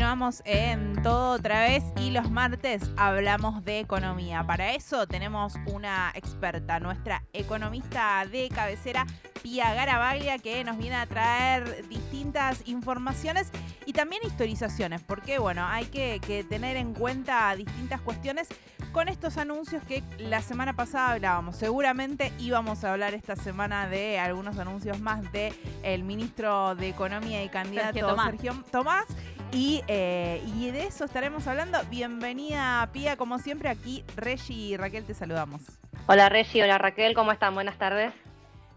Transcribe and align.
Continuamos 0.00 0.42
en 0.46 0.94
todo 1.02 1.32
otra 1.32 1.64
vez 1.64 1.84
y 2.00 2.10
los 2.10 2.30
martes 2.30 2.80
hablamos 2.96 3.62
de 3.66 3.80
economía. 3.80 4.42
Para 4.46 4.72
eso 4.72 5.06
tenemos 5.06 5.56
una 5.66 6.10
experta, 6.14 6.80
nuestra 6.80 7.22
economista 7.34 8.24
de 8.24 8.48
cabecera, 8.48 9.04
Pia 9.42 9.74
Garabaglia, 9.74 10.38
que 10.38 10.64
nos 10.64 10.78
viene 10.78 10.96
a 10.96 11.04
traer 11.04 11.86
distintas 11.90 12.66
informaciones 12.66 13.50
y 13.84 13.92
también 13.92 14.22
historizaciones, 14.24 15.02
porque 15.02 15.38
bueno, 15.38 15.66
hay 15.66 15.84
que, 15.84 16.18
que 16.26 16.44
tener 16.44 16.78
en 16.78 16.94
cuenta 16.94 17.54
distintas 17.54 18.00
cuestiones 18.00 18.48
con 18.92 19.06
estos 19.08 19.36
anuncios 19.36 19.82
que 19.84 20.02
la 20.16 20.40
semana 20.40 20.72
pasada 20.72 21.10
hablábamos. 21.10 21.56
Seguramente 21.56 22.32
íbamos 22.38 22.84
a 22.84 22.92
hablar 22.92 23.12
esta 23.12 23.36
semana 23.36 23.86
de 23.86 24.18
algunos 24.18 24.56
anuncios 24.56 24.98
más 24.98 25.30
de 25.30 25.52
el 25.82 26.04
ministro 26.04 26.74
de 26.74 26.88
Economía 26.88 27.44
y 27.44 27.50
candidato 27.50 28.16
Sergio 28.24 28.64
Tomás. 28.72 29.04
Y, 29.52 29.82
eh, 29.88 30.42
y, 30.56 30.70
de 30.70 30.84
eso 30.84 31.04
estaremos 31.04 31.46
hablando. 31.46 31.78
Bienvenida, 31.90 32.88
Pía, 32.92 33.16
como 33.16 33.38
siempre, 33.38 33.68
aquí 33.68 34.04
Regi 34.16 34.72
y 34.72 34.76
Raquel 34.76 35.04
te 35.04 35.14
saludamos. 35.14 35.62
Hola 36.06 36.28
Regi, 36.28 36.60
hola 36.62 36.78
Raquel, 36.78 37.14
¿cómo 37.14 37.32
están? 37.32 37.54
Buenas 37.54 37.76
tardes. 37.76 38.12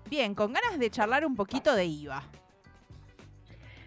Bien, 0.09 0.33
con 0.35 0.53
ganas 0.53 0.79
de 0.79 0.89
charlar 0.89 1.25
un 1.25 1.35
poquito 1.35 1.75
de 1.75 1.85
IVA. 1.85 2.23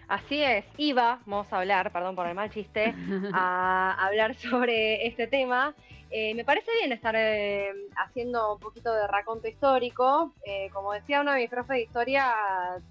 Así 0.09 0.41
es, 0.41 0.65
IVA, 0.77 1.21
vamos 1.27 1.53
a 1.53 1.59
hablar, 1.59 1.91
perdón 1.91 2.15
por 2.15 2.27
el 2.29 2.35
mal 2.35 2.51
chiste, 2.51 2.95
a 3.33 3.97
hablar 4.07 4.35
sobre 4.37 5.07
este 5.07 5.27
tema. 5.27 5.75
Eh, 6.11 6.35
me 6.35 6.45
parece 6.45 6.71
bien 6.79 6.93
estar 6.93 7.17
eh, 7.17 7.73
haciendo 7.97 8.55
un 8.55 8.61
poquito 8.61 8.95
de 8.95 9.09
raconto 9.09 9.49
histórico. 9.49 10.33
Eh, 10.45 10.71
como 10.73 10.93
decía 10.93 11.21
uno 11.21 11.33
de 11.33 11.41
mis 11.41 11.51
profes 11.51 11.77
de 11.77 11.83
historia, 11.83 12.33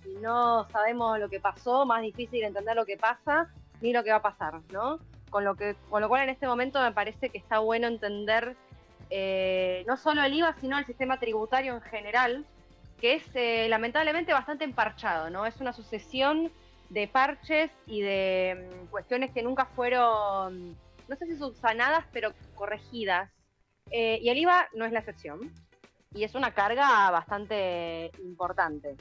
si 0.03 0.15
no 0.15 0.67
sabemos 0.69 1.17
lo 1.17 1.29
que 1.29 1.39
pasó, 1.39 1.85
más 1.85 2.01
difícil 2.01 2.43
entender 2.43 2.75
lo 2.75 2.85
que 2.85 2.97
pasa 2.97 3.49
ni 3.85 3.93
lo 3.93 4.03
que 4.03 4.11
va 4.11 4.17
a 4.17 4.21
pasar, 4.21 4.61
¿no? 4.71 4.99
Con 5.29 5.43
lo, 5.43 5.55
que, 5.55 5.75
con 5.89 6.01
lo 6.01 6.09
cual 6.09 6.23
en 6.23 6.29
este 6.29 6.47
momento 6.47 6.81
me 6.81 6.91
parece 6.91 7.29
que 7.29 7.37
está 7.37 7.59
bueno 7.59 7.87
entender 7.87 8.55
no 9.85 9.97
solo 9.97 10.23
el 10.23 10.33
IVA, 10.33 10.55
sino 10.59 10.77
el 10.77 10.85
sistema 10.85 11.19
tributario 11.19 11.75
en 11.75 11.81
general, 11.81 12.45
que 12.99 13.13
es 13.15 13.69
lamentablemente 13.69 14.33
bastante 14.33 14.63
emparchado, 14.65 15.29
¿no? 15.29 15.45
Es 15.45 15.61
una 15.61 15.73
sucesión 15.73 16.51
de 16.89 17.07
parches 17.07 17.71
y 17.85 18.01
de 18.01 18.69
mm, 18.69 18.87
cuestiones 18.87 19.31
que 19.31 19.43
nunca 19.43 19.65
fueron 19.65 20.75
no 21.07 21.15
sé 21.15 21.25
si 21.25 21.37
subsanadas, 21.37 22.05
pero 22.11 22.33
corregidas. 22.55 23.29
Eh, 23.91 24.19
y 24.21 24.29
el 24.29 24.37
IVA 24.37 24.67
no 24.73 24.85
es 24.85 24.91
la 24.91 24.99
excepción. 24.99 25.51
Y 26.13 26.23
es 26.23 26.33
una 26.35 26.53
carga 26.53 27.11
bastante 27.11 28.11
importante. 28.23 28.95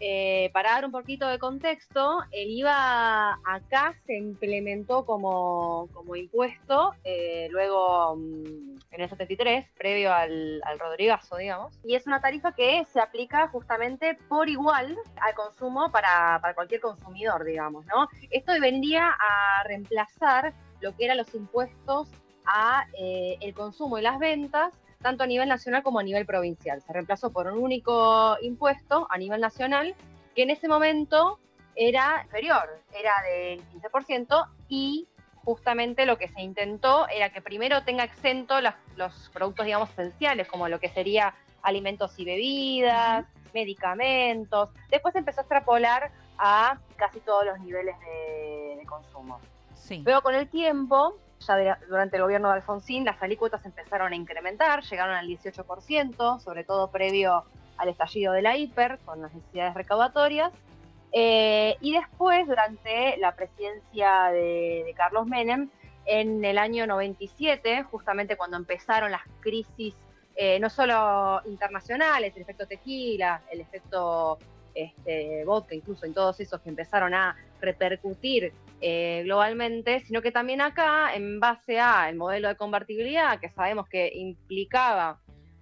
Eh, 0.00 0.50
para 0.52 0.72
dar 0.72 0.84
un 0.84 0.92
poquito 0.92 1.26
de 1.26 1.38
contexto, 1.38 2.20
el 2.30 2.50
IVA 2.50 3.32
acá 3.44 3.94
se 4.06 4.16
implementó 4.16 5.04
como, 5.04 5.88
impuesto, 6.14 6.94
eh, 7.04 7.48
luego 7.50 8.16
mm, 8.16 8.78
en 8.92 9.00
el 9.00 9.08
73, 9.08 9.66
previo 9.76 10.12
al, 10.12 10.60
al, 10.64 10.78
Rodrigazo, 10.78 11.36
digamos, 11.36 11.78
y 11.84 11.96
es 11.96 12.06
una 12.06 12.20
tarifa 12.20 12.52
que 12.52 12.84
se 12.92 13.00
aplica 13.00 13.48
justamente 13.48 14.16
por 14.28 14.48
igual 14.48 14.96
al 15.20 15.34
consumo 15.34 15.90
para, 15.90 16.38
para 16.40 16.54
cualquier 16.54 16.80
consumidor, 16.80 17.44
digamos, 17.44 17.84
¿no? 17.86 18.08
Esto 18.30 18.52
vendría 18.60 19.08
a 19.08 19.64
reemplazar 19.64 20.54
lo 20.80 20.94
que 20.96 21.06
eran 21.06 21.16
los 21.16 21.34
impuestos 21.34 22.08
a 22.48 22.86
eh, 22.98 23.36
el 23.40 23.54
consumo 23.54 23.98
y 23.98 24.02
las 24.02 24.18
ventas, 24.18 24.72
tanto 25.02 25.22
a 25.22 25.26
nivel 25.26 25.48
nacional 25.48 25.82
como 25.82 26.00
a 26.00 26.02
nivel 26.02 26.26
provincial. 26.26 26.82
Se 26.82 26.92
reemplazó 26.92 27.30
por 27.30 27.46
un 27.46 27.58
único 27.58 28.36
impuesto 28.40 29.06
a 29.10 29.18
nivel 29.18 29.40
nacional, 29.40 29.94
que 30.34 30.42
en 30.42 30.50
ese 30.50 30.66
momento 30.66 31.38
era 31.76 32.22
inferior, 32.24 32.82
era 32.98 33.12
del 33.30 33.60
15%, 33.70 34.46
y 34.68 35.06
justamente 35.44 36.06
lo 36.06 36.18
que 36.18 36.28
se 36.28 36.40
intentó 36.40 37.06
era 37.08 37.30
que 37.30 37.40
primero 37.40 37.84
tenga 37.84 38.04
exento 38.04 38.60
los, 38.60 38.74
los 38.96 39.30
productos, 39.32 39.66
digamos, 39.66 39.90
esenciales, 39.90 40.48
como 40.48 40.68
lo 40.68 40.80
que 40.80 40.88
sería 40.88 41.34
alimentos 41.62 42.18
y 42.18 42.24
bebidas, 42.24 43.26
medicamentos. 43.52 44.70
Después 44.90 45.14
empezó 45.14 45.40
a 45.40 45.42
extrapolar 45.42 46.10
a 46.38 46.78
casi 46.96 47.20
todos 47.20 47.44
los 47.44 47.60
niveles 47.60 47.94
de 48.00 48.84
consumo. 48.86 49.38
Pero 50.04 50.22
con 50.22 50.34
el 50.34 50.48
tiempo, 50.48 51.16
ya 51.46 51.78
durante 51.88 52.16
el 52.16 52.22
gobierno 52.22 52.48
de 52.48 52.54
Alfonsín, 52.54 53.04
las 53.04 53.22
alícuotas 53.22 53.64
empezaron 53.64 54.12
a 54.12 54.16
incrementar, 54.16 54.82
llegaron 54.82 55.14
al 55.14 55.26
18%, 55.26 56.40
sobre 56.40 56.64
todo 56.64 56.90
previo 56.90 57.44
al 57.76 57.88
estallido 57.88 58.32
de 58.32 58.42
la 58.42 58.56
hiper, 58.56 58.98
con 59.04 59.22
las 59.22 59.32
necesidades 59.32 59.74
recaudatorias. 59.74 60.52
Eh, 61.12 61.76
y 61.80 61.92
después, 61.92 62.46
durante 62.46 63.16
la 63.18 63.34
presidencia 63.34 64.24
de, 64.30 64.92
Carlos 64.96 65.26
Menem, 65.26 65.70
en 66.04 66.44
el 66.44 66.58
año 66.58 66.86
97, 66.86 67.84
justamente 67.84 68.36
cuando 68.36 68.56
empezaron 68.56 69.10
las 69.10 69.22
crisis, 69.40 69.94
eh, 70.34 70.58
no 70.60 70.70
solo 70.70 71.40
internacionales, 71.46 72.34
el 72.36 72.42
efecto 72.42 72.66
tequila, 72.66 73.42
el 73.50 73.60
efecto 73.60 74.38
este, 74.74 75.44
vodka, 75.44 75.74
incluso 75.74 76.06
en 76.06 76.14
todos 76.14 76.40
esos 76.40 76.60
que 76.60 76.68
empezaron 76.68 77.14
a 77.14 77.36
repercutir 77.60 78.52
eh, 78.80 79.22
globalmente, 79.24 80.00
sino 80.00 80.22
que 80.22 80.30
también 80.30 80.60
acá, 80.60 81.14
en 81.14 81.40
base 81.40 81.80
a 81.80 82.08
el 82.08 82.16
modelo 82.16 82.48
de 82.48 82.56
convertibilidad, 82.56 83.40
que 83.40 83.50
sabemos 83.50 83.88
que 83.88 84.10
implicaba 84.14 85.20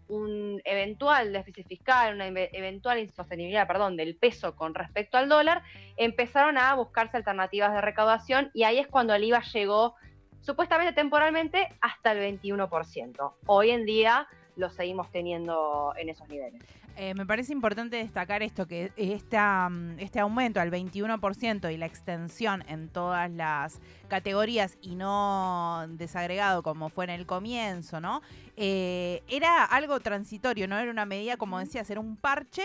un 0.09 0.61
eventual 0.65 1.33
déficit 1.33 1.67
fiscal, 1.67 2.15
una 2.15 2.27
eventual 2.29 2.99
insostenibilidad, 2.99 3.67
perdón, 3.67 3.97
del 3.97 4.17
peso 4.17 4.55
con 4.55 4.75
respecto 4.75 5.19
al 5.19 5.29
dólar, 5.29 5.63
empezaron 5.97 6.59
a 6.59 6.75
buscarse 6.75 7.17
alternativas 7.17 7.73
de 7.73 7.81
recaudación 7.81 8.51
y 8.55 8.63
ahí 8.65 8.79
es 8.79 8.87
cuando 8.87 9.15
el 9.15 9.25
IVA 9.25 9.43
llegó 9.53 9.95
supuestamente 10.41 10.93
temporalmente 10.93 11.69
hasta 11.81 12.13
el 12.13 12.41
21%. 12.41 13.33
Hoy 13.47 13.71
en 13.71 13.85
día 13.85 14.29
lo 14.57 14.71
seguimos 14.71 15.11
teniendo 15.11 15.93
en 15.97 16.09
esos 16.09 16.29
niveles. 16.29 16.63
Eh, 16.97 17.13
me 17.15 17.27
parece 17.27 17.53
importante 17.53 17.97
destacar 17.97 18.43
esto, 18.43 18.67
que 18.67 18.91
esta, 18.97 19.69
mm, 19.69 19.99
este 20.01 20.19
aumento 20.19 20.61
al 20.61 20.71
21% 20.71 21.71
y 21.71 21.77
la 21.77 21.85
extensión 21.85 22.65
en 22.69 22.89
todas 22.89 23.31
las 23.31 23.83
categorías 24.09 24.79
y 24.81 24.95
no 24.95 25.85
desagregado 25.91 26.63
como 26.63 26.89
fue 26.89 27.05
en 27.05 27.11
el 27.11 27.27
comienzo, 27.27 28.01
¿no? 28.01 28.23
Eh, 28.57 29.23
era 29.29 29.65
algo 29.65 30.01
transitorio, 30.01 30.67
no 30.67 30.79
era 30.79 30.91
una 30.91 31.05
medida, 31.05 31.37
como 31.37 31.59
decías, 31.59 31.89
era 31.91 32.01
un 32.01 32.17
parche 32.17 32.63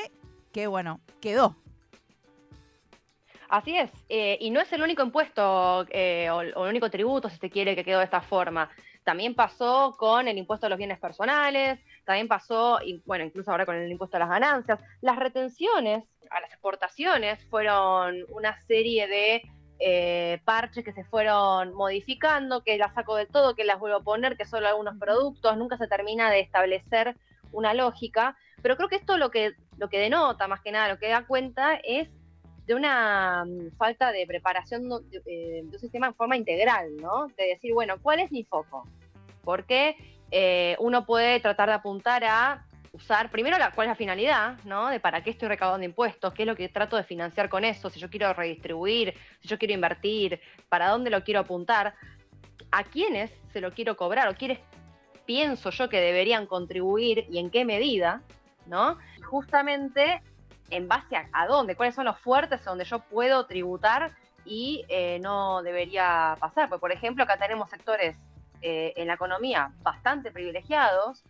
que, 0.53 0.67
bueno, 0.67 1.01
quedó. 1.19 1.57
Así 3.49 3.75
es, 3.75 3.91
eh, 4.07 4.37
y 4.39 4.49
no 4.49 4.61
es 4.61 4.71
el 4.71 4.81
único 4.81 5.03
impuesto 5.03 5.43
o, 5.43 5.81
o 5.81 6.41
el 6.41 6.55
único 6.55 6.89
tributo, 6.89 7.29
si 7.29 7.35
se 7.35 7.49
quiere, 7.49 7.75
que 7.75 7.83
quedó 7.83 7.99
de 7.99 8.05
esta 8.05 8.21
forma. 8.21 8.69
También 9.03 9.33
pasó 9.35 9.95
con 9.97 10.27
el 10.27 10.37
impuesto 10.37 10.67
a 10.67 10.69
los 10.69 10.77
bienes 10.77 10.99
personales, 10.99 11.79
también 12.05 12.27
pasó, 12.27 12.79
y 12.83 13.01
bueno, 13.05 13.23
incluso 13.23 13.51
ahora 13.51 13.65
con 13.65 13.75
el 13.75 13.91
impuesto 13.91 14.17
a 14.17 14.19
las 14.19 14.29
ganancias. 14.29 14.79
Las 15.01 15.17
retenciones 15.17 16.03
a 16.29 16.39
las 16.39 16.51
exportaciones 16.51 17.43
fueron 17.49 18.25
una 18.29 18.59
serie 18.61 19.07
de 19.07 19.41
eh, 19.79 20.39
parches 20.45 20.85
que 20.85 20.93
se 20.93 21.03
fueron 21.03 21.73
modificando, 21.73 22.63
que 22.63 22.77
las 22.77 22.93
saco 22.93 23.15
de 23.15 23.25
todo, 23.25 23.55
que 23.55 23.63
las 23.63 23.79
vuelvo 23.79 23.97
a 23.97 24.03
poner, 24.03 24.37
que 24.37 24.45
solo 24.45 24.67
algunos 24.67 24.97
productos, 24.99 25.57
nunca 25.57 25.77
se 25.77 25.87
termina 25.87 26.29
de 26.29 26.39
establecer 26.39 27.15
una 27.51 27.73
lógica, 27.73 28.37
pero 28.61 28.77
creo 28.77 28.89
que 28.89 28.95
esto 28.95 29.17
lo 29.17 29.31
que, 29.31 29.53
lo 29.77 29.89
que 29.89 29.99
denota, 29.99 30.47
más 30.47 30.61
que 30.61 30.71
nada, 30.71 30.87
lo 30.87 30.99
que 30.99 31.09
da 31.09 31.25
cuenta 31.25 31.75
es 31.83 32.07
de 32.71 32.75
una 32.75 33.43
mm, 33.43 33.75
falta 33.75 34.13
de 34.13 34.25
preparación 34.25 34.89
eh, 35.25 35.61
de, 35.65 35.69
un 35.73 35.79
sistema 35.79 36.07
en 36.07 36.15
forma 36.15 36.37
integral, 36.37 36.95
¿no? 36.95 37.27
De 37.37 37.47
decir, 37.47 37.73
bueno, 37.73 37.95
¿cuál 38.01 38.21
es 38.21 38.31
mi 38.31 38.45
foco? 38.45 38.87
Porque 39.43 39.97
eh, 40.31 40.77
uno 40.79 41.05
puede 41.05 41.41
tratar 41.41 41.67
de 41.67 41.75
apuntar 41.75 42.23
a 42.23 42.65
usar, 42.93 43.29
primero, 43.29 43.57
la, 43.57 43.71
cuál 43.71 43.87
es 43.87 43.91
la 43.91 43.95
finalidad, 43.95 44.57
¿no? 44.63 44.89
De 44.89 45.01
para 45.01 45.21
qué 45.21 45.31
estoy 45.31 45.49
recaudando 45.49 45.85
impuestos, 45.85 46.33
qué 46.33 46.43
es 46.43 46.47
lo 46.47 46.55
que 46.55 46.69
trato 46.69 46.95
de 46.95 47.03
financiar 47.03 47.49
con 47.49 47.65
eso, 47.65 47.89
si 47.89 47.99
yo 47.99 48.09
quiero 48.09 48.31
redistribuir, 48.33 49.15
si 49.41 49.49
yo 49.49 49.57
quiero 49.57 49.73
invertir, 49.73 50.39
para 50.69 50.87
dónde 50.87 51.09
lo 51.09 51.25
quiero 51.25 51.41
apuntar, 51.41 51.93
a 52.71 52.83
quiénes 52.85 53.33
se 53.51 53.59
lo 53.59 53.73
quiero 53.73 53.97
cobrar 53.97 54.29
o 54.29 54.35
quiénes 54.35 54.59
pienso 55.25 55.71
yo 55.71 55.89
que 55.89 55.99
deberían 55.99 56.45
contribuir 56.45 57.25
y 57.29 57.37
en 57.39 57.49
qué 57.49 57.65
medida, 57.65 58.21
¿no? 58.65 58.97
Justamente 59.25 60.21
en 60.71 60.87
base 60.87 61.15
a, 61.31 61.47
dónde, 61.47 61.75
cuáles 61.75 61.93
son 61.93 62.05
los 62.05 62.17
fuertes 62.19 62.63
donde 62.63 62.85
yo 62.85 62.99
puedo 62.99 63.45
tributar 63.45 64.11
y 64.45 64.85
eh, 64.87 65.19
no 65.21 65.61
debería 65.61 66.35
pasar. 66.39 66.69
Porque, 66.69 66.81
por 66.81 66.91
ejemplo, 66.91 67.23
acá 67.23 67.37
tenemos 67.37 67.69
sectores 67.69 68.15
eh, 68.61 68.93
en 68.95 69.07
la 69.07 69.13
economía 69.13 69.71
bastante 69.83 70.31
privilegiados 70.31 71.23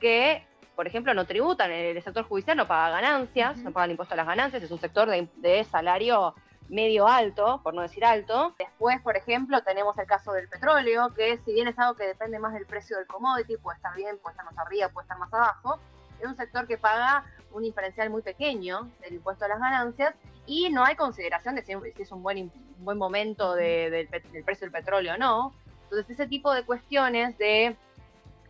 que, 0.00 0.46
por 0.74 0.86
ejemplo, 0.86 1.14
no 1.14 1.26
tributan. 1.26 1.70
El 1.70 2.02
sector 2.02 2.24
judicial 2.24 2.56
no 2.56 2.66
paga 2.66 3.00
ganancias, 3.00 3.56
no 3.58 3.72
paga 3.72 3.86
el 3.86 3.92
impuesto 3.92 4.14
a 4.14 4.16
las 4.16 4.26
ganancias, 4.26 4.62
es 4.62 4.70
un 4.70 4.80
sector 4.80 5.08
de, 5.08 5.64
salario 5.64 6.34
medio 6.68 7.08
alto, 7.08 7.60
por 7.62 7.72
no 7.72 7.82
decir 7.82 8.04
alto. 8.04 8.54
Después, 8.58 9.00
por 9.00 9.16
ejemplo, 9.16 9.62
tenemos 9.62 9.96
el 9.96 10.06
caso 10.06 10.32
del 10.32 10.48
petróleo, 10.48 11.14
que 11.14 11.38
si 11.38 11.54
bien 11.54 11.68
es 11.68 11.78
algo 11.78 11.94
que 11.94 12.04
depende 12.04 12.38
más 12.38 12.52
del 12.52 12.66
precio 12.66 12.98
del 12.98 13.06
commodity, 13.06 13.56
puede 13.56 13.76
estar 13.76 13.94
bien, 13.94 14.18
puede 14.18 14.32
estar 14.32 14.44
más 14.44 14.58
arriba, 14.58 14.88
puede 14.90 15.04
estar 15.04 15.18
más 15.18 15.32
abajo, 15.32 15.78
es 16.20 16.26
un 16.26 16.36
sector 16.36 16.66
que 16.66 16.78
paga 16.78 17.24
un 17.52 17.62
diferencial 17.62 18.10
muy 18.10 18.22
pequeño 18.22 18.90
del 19.00 19.14
impuesto 19.14 19.44
a 19.44 19.48
las 19.48 19.60
ganancias 19.60 20.14
y 20.46 20.70
no 20.70 20.84
hay 20.84 20.96
consideración 20.96 21.54
de 21.54 21.62
si, 21.62 21.72
es 22.02 22.10
un 22.12 22.22
buen, 22.22 22.50
buen 22.78 22.98
momento 22.98 23.54
del 23.54 24.08
precio 24.08 24.66
del 24.66 24.72
petróleo 24.72 25.14
o 25.14 25.18
no. 25.18 25.52
Entonces, 25.84 26.10
ese 26.10 26.26
tipo 26.26 26.52
de 26.52 26.64
cuestiones 26.64 27.36
de, 27.38 27.76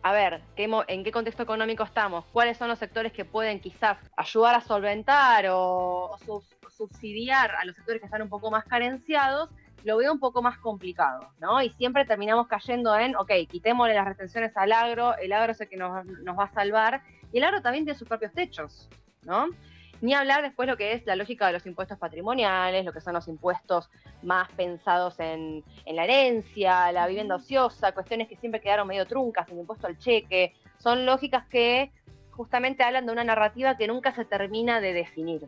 a 0.01 0.13
ver, 0.13 0.41
¿en 0.55 1.03
qué 1.03 1.11
contexto 1.11 1.43
económico 1.43 1.83
estamos? 1.83 2.25
¿Cuáles 2.31 2.57
son 2.57 2.69
los 2.69 2.79
sectores 2.79 3.11
que 3.11 3.25
pueden 3.25 3.59
quizás 3.59 3.97
ayudar 4.15 4.55
a 4.55 4.61
solventar 4.61 5.47
o, 5.51 6.17
subsidiar 6.69 7.51
a 7.55 7.65
los 7.65 7.75
sectores 7.75 7.99
que 7.99 8.05
están 8.05 8.21
un 8.21 8.29
poco 8.29 8.49
más 8.49 8.63
carenciados? 8.65 9.49
Lo 9.83 9.97
veo 9.97 10.11
un 10.11 10.19
poco 10.19 10.41
más 10.41 10.57
complicado, 10.57 11.29
¿no? 11.39 11.61
Y 11.61 11.69
siempre 11.71 12.05
terminamos 12.05 12.47
cayendo 12.47 12.97
en, 12.97 13.15
ok, 13.15 13.31
quitémosle 13.49 13.93
las 13.93 14.05
retenciones 14.05 14.55
al 14.55 14.71
agro, 14.71 15.17
el 15.17 15.31
agro 15.33 15.51
es 15.53 15.61
el 15.61 15.69
que 15.69 15.77
nos, 15.77 16.05
nos 16.05 16.37
va 16.37 16.45
a 16.45 16.53
salvar, 16.53 17.01
y 17.31 17.37
el 17.37 17.43
agro 17.43 17.61
también 17.61 17.85
tiene 17.85 17.97
sus 17.97 18.07
propios 18.07 18.33
techos, 18.33 18.89
¿no? 19.23 19.47
Ni 20.01 20.13
hablar 20.13 20.41
después 20.43 20.67
lo 20.67 20.77
que 20.77 20.93
es 20.93 21.05
la 21.05 21.15
lógica 21.15 21.47
de 21.47 21.53
los 21.53 21.65
impuestos 21.65 21.97
patrimoniales, 21.97 22.85
lo 22.85 22.93
que 22.93 23.01
son 23.01 23.13
los 23.13 23.27
impuestos 23.27 23.89
más 24.23 24.49
pensados 24.51 25.19
en, 25.19 25.63
la 25.85 26.05
herencia, 26.05 26.91
la 26.93 27.05
vivienda 27.07 27.35
ociosa, 27.35 27.91
cuestiones 27.91 28.29
que 28.29 28.37
siempre 28.37 28.61
quedaron 28.61 28.87
medio 28.87 29.05
truncas, 29.05 29.49
el 29.49 29.59
impuesto 29.59 29.87
al 29.87 29.97
cheque. 29.97 30.53
Son 30.77 31.05
lógicas 31.05 31.45
que 31.47 31.91
justamente 32.31 32.83
hablan 32.83 33.05
de 33.05 33.11
una 33.11 33.25
narrativa 33.25 33.75
que 33.75 33.87
nunca 33.87 34.15
se 34.15 34.23
termina 34.23 34.79
de 34.79 34.93
definir. 34.93 35.47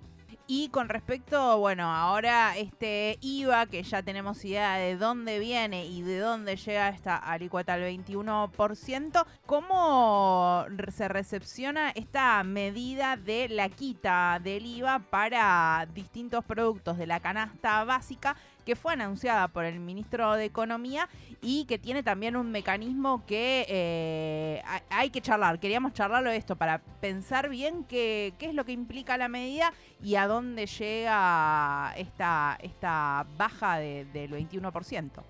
Y 0.53 0.67
con 0.67 0.89
respecto, 0.89 1.59
bueno, 1.59 1.89
ahora 1.95 2.57
este 2.57 3.17
IVA, 3.21 3.67
que 3.67 3.83
ya 3.83 4.03
tenemos 4.03 4.43
idea 4.43 4.75
de 4.75 4.97
dónde 4.97 5.39
viene 5.39 5.85
y 5.85 6.01
de 6.01 6.19
dónde 6.19 6.57
llega 6.57 6.89
esta 6.89 7.15
alícuota 7.15 7.75
al 7.75 7.83
21%, 7.83 9.25
¿cómo 9.45 10.65
se 10.93 11.07
recepciona 11.07 11.91
esta 11.91 12.43
medida 12.43 13.15
de 13.15 13.47
la 13.47 13.69
quita 13.69 14.41
del 14.43 14.65
IVA 14.65 14.99
para 14.99 15.87
distintos 15.93 16.43
productos 16.43 16.97
de 16.97 17.07
la 17.07 17.21
canasta 17.21 17.85
básica 17.85 18.35
que 18.65 18.75
fue 18.75 18.93
anunciada 18.93 19.47
por 19.47 19.65
el 19.65 19.79
ministro 19.79 20.33
de 20.35 20.45
Economía 20.45 21.09
y 21.41 21.65
que 21.65 21.79
tiene 21.79 22.03
también 22.03 22.35
un 22.35 22.51
mecanismo 22.51 23.25
que 23.25 23.65
eh, 23.67 24.61
hay 24.89 25.09
que 25.09 25.21
charlar. 25.21 25.59
Queríamos 25.59 25.93
charlarlo 25.93 26.29
de 26.29 26.37
esto 26.37 26.55
para 26.55 26.79
pensar 26.79 27.49
bien 27.49 27.83
qué, 27.85 28.33
qué 28.37 28.47
es 28.47 28.53
lo 28.53 28.65
que 28.65 28.71
implica 28.71 29.17
la 29.17 29.27
medida 29.27 29.73
y 30.01 30.15
a 30.15 30.27
dónde 30.27 30.65
llega 30.65 31.93
esta, 31.97 32.57
esta 32.61 33.25
baja 33.37 33.77
del 33.77 34.31
21%. 34.31 35.23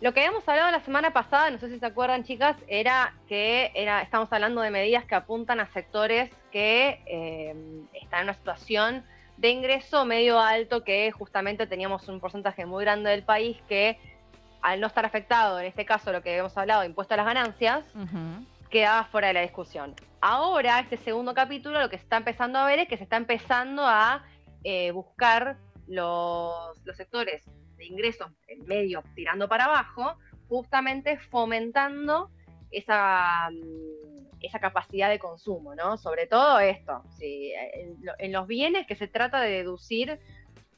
Lo 0.00 0.12
que 0.12 0.20
habíamos 0.20 0.46
hablado 0.48 0.70
la 0.70 0.80
semana 0.80 1.12
pasada, 1.12 1.50
no 1.50 1.58
sé 1.58 1.68
si 1.70 1.78
se 1.78 1.86
acuerdan 1.86 2.24
chicas, 2.24 2.56
era 2.68 3.14
que 3.28 3.70
era, 3.74 4.02
estamos 4.02 4.30
hablando 4.32 4.60
de 4.60 4.70
medidas 4.70 5.04
que 5.04 5.14
apuntan 5.14 5.60
a 5.60 5.72
sectores 5.72 6.30
que 6.52 7.00
eh, 7.06 7.54
están 7.94 8.20
en 8.20 8.24
una 8.24 8.34
situación 8.34 9.04
de 9.36 9.50
ingreso 9.50 10.04
medio 10.04 10.38
alto 10.40 10.84
que 10.84 11.10
justamente 11.12 11.66
teníamos 11.66 12.08
un 12.08 12.20
porcentaje 12.20 12.66
muy 12.66 12.84
grande 12.84 13.10
del 13.10 13.24
país 13.24 13.56
que 13.68 13.98
al 14.62 14.80
no 14.80 14.86
estar 14.86 15.04
afectado, 15.04 15.60
en 15.60 15.66
este 15.66 15.84
caso 15.84 16.10
lo 16.12 16.22
que 16.22 16.36
hemos 16.36 16.56
hablado, 16.56 16.84
impuesto 16.84 17.14
a 17.14 17.16
las 17.18 17.26
ganancias, 17.26 17.84
quedaba 18.70 19.04
fuera 19.04 19.28
de 19.28 19.34
la 19.34 19.40
discusión. 19.42 19.94
Ahora, 20.20 20.80
este 20.80 20.96
segundo 20.96 21.34
capítulo, 21.34 21.80
lo 21.80 21.90
que 21.90 21.98
se 21.98 22.04
está 22.04 22.16
empezando 22.16 22.58
a 22.58 22.66
ver 22.66 22.78
es 22.78 22.88
que 22.88 22.96
se 22.96 23.02
está 23.02 23.18
empezando 23.18 23.84
a 23.86 24.24
eh, 24.62 24.90
buscar 24.90 25.58
los, 25.86 26.82
los 26.84 26.96
sectores 26.96 27.44
de 27.76 27.84
ingresos 27.84 28.30
en 28.48 28.64
medio 28.64 29.02
tirando 29.14 29.48
para 29.48 29.66
abajo, 29.66 30.16
justamente 30.48 31.18
fomentando 31.18 32.30
esa 32.70 33.50
esa 34.46 34.60
capacidad 34.60 35.08
de 35.08 35.18
consumo, 35.18 35.74
¿no? 35.74 35.96
Sobre 35.96 36.26
todo 36.26 36.58
esto, 36.60 37.02
en, 37.20 38.32
los 38.32 38.46
bienes 38.46 38.86
que 38.86 38.96
se 38.96 39.08
trata 39.08 39.40
de 39.40 39.50
deducir 39.50 40.18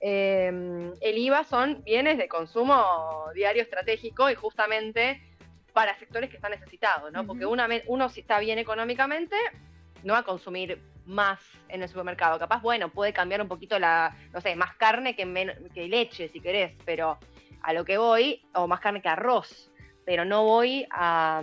em, 0.01 0.93
el 1.01 1.19
IVA 1.19 1.45
son 1.45 1.83
bienes 1.85 2.19
de 2.19 2.29
consumo 2.29 2.85
diario 3.35 3.63
estratégico 3.63 4.31
y 4.31 4.35
justamente 4.35 5.21
para 5.73 5.99
sectores 5.99 6.31
que 6.31 6.37
están 6.37 6.53
necesitados, 6.53 7.13
¿no? 7.13 7.27
Porque 7.27 7.47
uno 7.47 8.09
si 8.09 8.21
está 8.21 8.39
bien 8.39 8.59
económicamente 8.59 9.37
no 10.03 10.15
va 10.15 10.21
a 10.21 10.23
consumir 10.23 10.81
más 11.07 11.41
en 11.69 11.83
el 11.83 11.89
supermercado. 11.89 12.39
Capaz, 12.39 12.61
bueno, 12.61 12.91
puede 12.91 13.13
cambiar 13.13 13.41
un 13.41 13.49
poquito 13.49 13.79
la, 13.79 14.17
no 14.33 14.41
sé, 14.41 14.57
más 14.57 14.75
carne 14.77 15.15
que, 15.15 15.57
que 15.73 15.89
leche 15.89 16.29
si 16.29 16.41
querés, 16.41 16.73
pero 16.85 17.19
a 17.63 17.73
lo 17.73 17.85
que 17.85 17.99
voy, 17.99 18.43
o 18.55 18.67
más 18.67 18.81
carne 18.81 19.03
que 19.03 19.09
arroz, 19.09 19.71
pero 20.05 20.25
no 20.25 20.45
voy 20.45 20.87
a, 20.91 21.43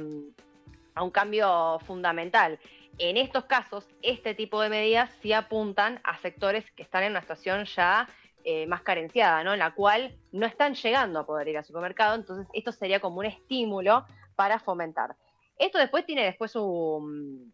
a 0.95 1.03
un 1.03 1.11
cambio 1.11 1.79
fundamental. 1.85 2.59
En 2.97 3.17
estos 3.17 3.45
casos, 3.45 3.87
este 4.01 4.35
tipo 4.35 4.61
de 4.61 4.69
medidas 4.69 5.09
sí 5.21 5.33
apuntan 5.33 5.99
a 6.03 6.17
sectores 6.19 6.69
que 6.71 6.83
están 6.83 7.03
en 7.03 7.11
una 7.11 7.21
situación 7.21 7.65
ya 7.65 8.07
eh, 8.43 8.67
más 8.67 8.81
carenciada, 8.81 9.43
¿no? 9.43 9.53
En 9.53 9.59
la 9.59 9.73
cual 9.73 10.15
no 10.31 10.45
están 10.45 10.75
llegando 10.75 11.19
a 11.19 11.25
poder 11.25 11.47
ir 11.47 11.57
al 11.57 11.65
supermercado, 11.65 12.15
entonces 12.15 12.47
esto 12.53 12.71
sería 12.71 12.99
como 12.99 13.19
un 13.19 13.25
estímulo 13.25 14.05
para 14.35 14.59
fomentar. 14.59 15.15
Esto 15.57 15.77
después 15.77 16.05
tiene 16.05 16.25
después 16.25 16.53
mm, 16.55 17.49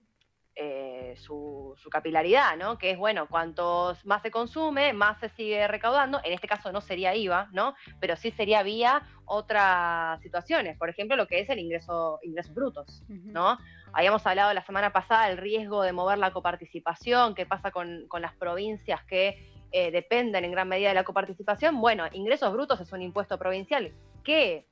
eh, 0.61 1.15
su, 1.15 1.73
capilaridad, 1.89 2.57
¿no? 2.57 2.77
Que 2.77 2.91
es, 2.91 2.97
bueno, 2.97 3.27
cuanto 3.29 3.95
más 4.03 4.21
se 4.21 4.29
consume, 4.29 4.91
más 4.91 5.17
se 5.21 5.29
sigue 5.29 5.65
recaudando. 5.69 6.19
En 6.21 6.33
este 6.33 6.50
caso 6.50 6.73
no 6.73 6.81
sería 6.81 7.15
IVA, 7.15 7.47
¿no? 7.53 7.75
Pero 8.01 8.17
sí 8.17 8.31
sería 8.31 8.61
vía 8.61 9.01
otras 9.23 10.19
situaciones. 10.21 10.77
Por 10.77 10.89
ejemplo, 10.89 11.15
lo 11.15 11.27
que 11.27 11.39
es 11.39 11.50
el 11.50 11.59
ingreso, 11.59 12.19
ingresos 12.23 12.53
brutos, 12.53 13.03
¿no? 13.07 13.57
Habíamos 13.94 14.27
hablado 14.27 14.53
la 14.53 14.65
semana 14.65 14.91
pasada 14.91 15.29
del 15.29 15.38
riesgo 15.38 15.81
de 15.81 15.94
mover 15.94 16.17
la 16.17 16.31
coparticipación, 16.31 17.35
qué 17.35 17.45
pasa 17.45 17.71
con, 17.71 18.07
las 18.19 18.35
provincias 18.35 19.01
que 19.06 19.50
eh, 19.71 19.91
dependen 19.91 20.44
en 20.44 20.51
gran 20.51 20.67
medida 20.67 20.89
de 20.89 20.95
la 20.95 21.06
coparticipación. 21.06 21.79
Bueno, 21.79 22.03
ingresos 22.11 22.51
brutos 22.51 22.81
es 22.81 22.91
un 22.91 23.01
impuesto 23.01 23.39
provincial 23.39 23.94
que, 24.25 24.67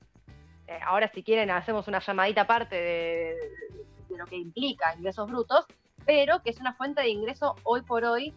eh, 0.68 0.80
ahora 0.86 1.10
si 1.14 1.24
quieren 1.24 1.50
hacemos 1.50 1.88
una 1.88 2.00
llamadita 2.00 2.42
aparte 2.42 2.76
de, 2.76 3.36
de 4.10 4.18
lo 4.18 4.26
que 4.26 4.38
implica 4.38 4.96
ingresos 4.96 5.30
brutos, 5.30 5.66
pero 6.06 6.42
que 6.42 6.50
es 6.50 6.60
una 6.60 6.74
fuente 6.74 7.02
de 7.02 7.10
ingreso 7.10 7.56
hoy 7.64 7.82
por 7.82 8.06
hoy 8.06 8.34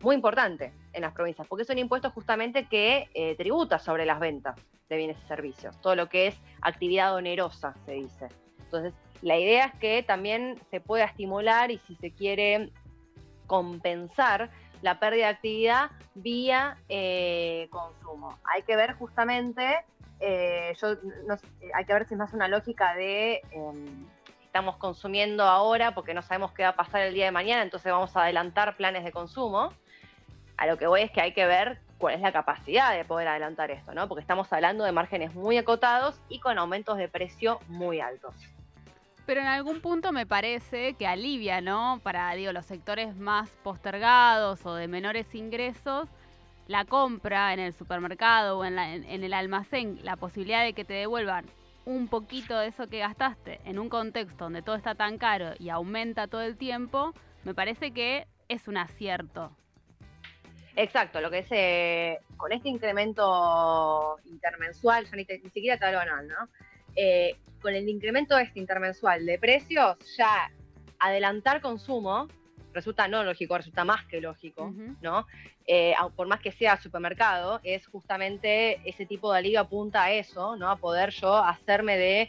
muy 0.00 0.14
importante 0.14 0.72
en 0.92 1.02
las 1.02 1.12
provincias, 1.12 1.48
porque 1.48 1.62
es 1.62 1.70
un 1.70 1.78
impuesto 1.78 2.10
justamente 2.10 2.66
que 2.68 3.08
eh, 3.14 3.34
tributa 3.36 3.78
sobre 3.78 4.04
las 4.04 4.20
ventas 4.20 4.54
de 4.88 4.96
bienes 4.96 5.16
y 5.24 5.26
servicios, 5.26 5.80
todo 5.80 5.96
lo 5.96 6.08
que 6.08 6.28
es 6.28 6.40
actividad 6.60 7.14
onerosa, 7.14 7.74
se 7.86 7.92
dice. 7.92 8.28
Entonces, 8.58 8.92
la 9.22 9.38
idea 9.38 9.66
es 9.66 9.74
que 9.76 10.02
también 10.02 10.60
se 10.70 10.80
pueda 10.80 11.06
estimular 11.06 11.70
y 11.70 11.78
si 11.78 11.96
se 11.96 12.10
quiere 12.10 12.70
compensar 13.46 14.50
la 14.82 15.00
pérdida 15.00 15.26
de 15.26 15.32
actividad 15.32 15.90
vía 16.14 16.76
eh, 16.88 17.68
consumo. 17.70 18.38
Hay 18.44 18.62
que 18.62 18.76
ver 18.76 18.92
justamente, 18.94 19.78
eh, 20.20 20.74
hay 21.74 21.84
que 21.86 21.92
ver 21.92 22.06
si 22.06 22.14
es 22.14 22.18
más 22.18 22.34
una 22.34 22.48
lógica 22.48 22.94
de 22.94 23.40
em, 23.50 24.06
estamos 24.54 24.76
consumiendo 24.76 25.42
ahora 25.42 25.96
porque 25.96 26.14
no 26.14 26.22
sabemos 26.22 26.52
qué 26.52 26.62
va 26.62 26.68
a 26.68 26.76
pasar 26.76 27.00
el 27.00 27.12
día 27.12 27.24
de 27.24 27.32
mañana, 27.32 27.62
entonces 27.62 27.90
vamos 27.90 28.16
a 28.16 28.22
adelantar 28.22 28.76
planes 28.76 29.02
de 29.02 29.10
consumo. 29.10 29.72
A 30.56 30.66
lo 30.68 30.78
que 30.78 30.86
voy 30.86 31.00
es 31.00 31.10
que 31.10 31.20
hay 31.20 31.32
que 31.32 31.44
ver 31.44 31.80
cuál 31.98 32.14
es 32.14 32.20
la 32.20 32.30
capacidad 32.30 32.96
de 32.96 33.04
poder 33.04 33.26
adelantar 33.26 33.72
esto, 33.72 33.92
¿no? 33.94 34.06
Porque 34.06 34.20
estamos 34.20 34.52
hablando 34.52 34.84
de 34.84 34.92
márgenes 34.92 35.34
muy 35.34 35.58
acotados 35.58 36.20
y 36.28 36.38
con 36.38 36.56
aumentos 36.56 36.98
de 36.98 37.08
precio 37.08 37.58
muy 37.66 37.98
altos. 37.98 38.32
Pero 39.26 39.40
en 39.40 39.48
algún 39.48 39.80
punto 39.80 40.12
me 40.12 40.24
parece 40.24 40.94
que 40.94 41.08
alivia, 41.08 41.60
¿no? 41.60 41.98
Para, 42.04 42.32
digo, 42.34 42.52
los 42.52 42.64
sectores 42.64 43.16
más 43.16 43.50
postergados 43.64 44.64
o 44.66 44.76
de 44.76 44.86
menores 44.86 45.34
ingresos, 45.34 46.08
la 46.68 46.84
compra 46.84 47.52
en 47.54 47.58
el 47.58 47.72
supermercado 47.72 48.58
o 48.58 48.64
en, 48.64 48.78
en 48.78 49.24
el 49.24 49.34
almacén, 49.34 49.98
la 50.04 50.14
posibilidad 50.14 50.62
de 50.62 50.74
que 50.74 50.84
te 50.84 50.94
devuelvan 50.94 51.44
un 51.86 52.08
poquito 52.08 52.58
de 52.58 52.68
eso 52.68 52.88
que 52.88 52.98
gastaste 52.98 53.60
en 53.64 53.78
un 53.78 53.88
contexto 53.88 54.44
donde 54.44 54.62
todo 54.62 54.76
está 54.76 54.94
tan 54.94 55.18
caro 55.18 55.52
y 55.58 55.68
aumenta 55.68 56.26
todo 56.26 56.42
el 56.42 56.56
tiempo, 56.56 57.12
me 57.44 57.54
parece 57.54 57.92
que 57.92 58.26
es 58.48 58.68
un 58.68 58.76
acierto. 58.76 59.52
Exacto, 60.76 61.20
lo 61.20 61.30
que 61.30 61.38
es 61.48 62.36
con 62.36 62.52
este 62.52 62.68
incremento 62.68 64.16
intermensual, 64.24 65.06
ya 65.06 65.16
ni, 65.16 65.24
siquiera 65.24 65.78
te 65.78 65.84
anual, 65.84 66.26
¿no? 66.26 66.48
Eh, 66.96 67.36
con 67.60 67.74
el 67.74 67.88
incremento 67.88 68.36
este 68.38 68.58
intermensual 68.58 69.24
de 69.24 69.38
precios, 69.38 69.96
ya 70.16 70.50
adelantar 70.98 71.60
consumo 71.60 72.28
resulta 72.74 73.08
no 73.08 73.24
lógico, 73.24 73.56
resulta 73.56 73.84
más 73.84 74.04
que 74.06 74.20
lógico, 74.20 74.72
¿no? 75.00 75.26
Eh, 75.66 75.94
por 76.16 76.26
más 76.26 76.40
que 76.40 76.52
sea 76.52 76.76
supermercado, 76.80 77.60
es 77.62 77.86
justamente 77.86 78.80
ese 78.84 79.06
tipo 79.06 79.32
de 79.32 79.38
alivio 79.38 79.60
apunta 79.60 80.04
a 80.04 80.12
eso, 80.12 80.56
¿no? 80.56 80.70
A 80.70 80.76
poder 80.76 81.10
yo 81.10 81.36
hacerme 81.36 81.96
de 81.96 82.28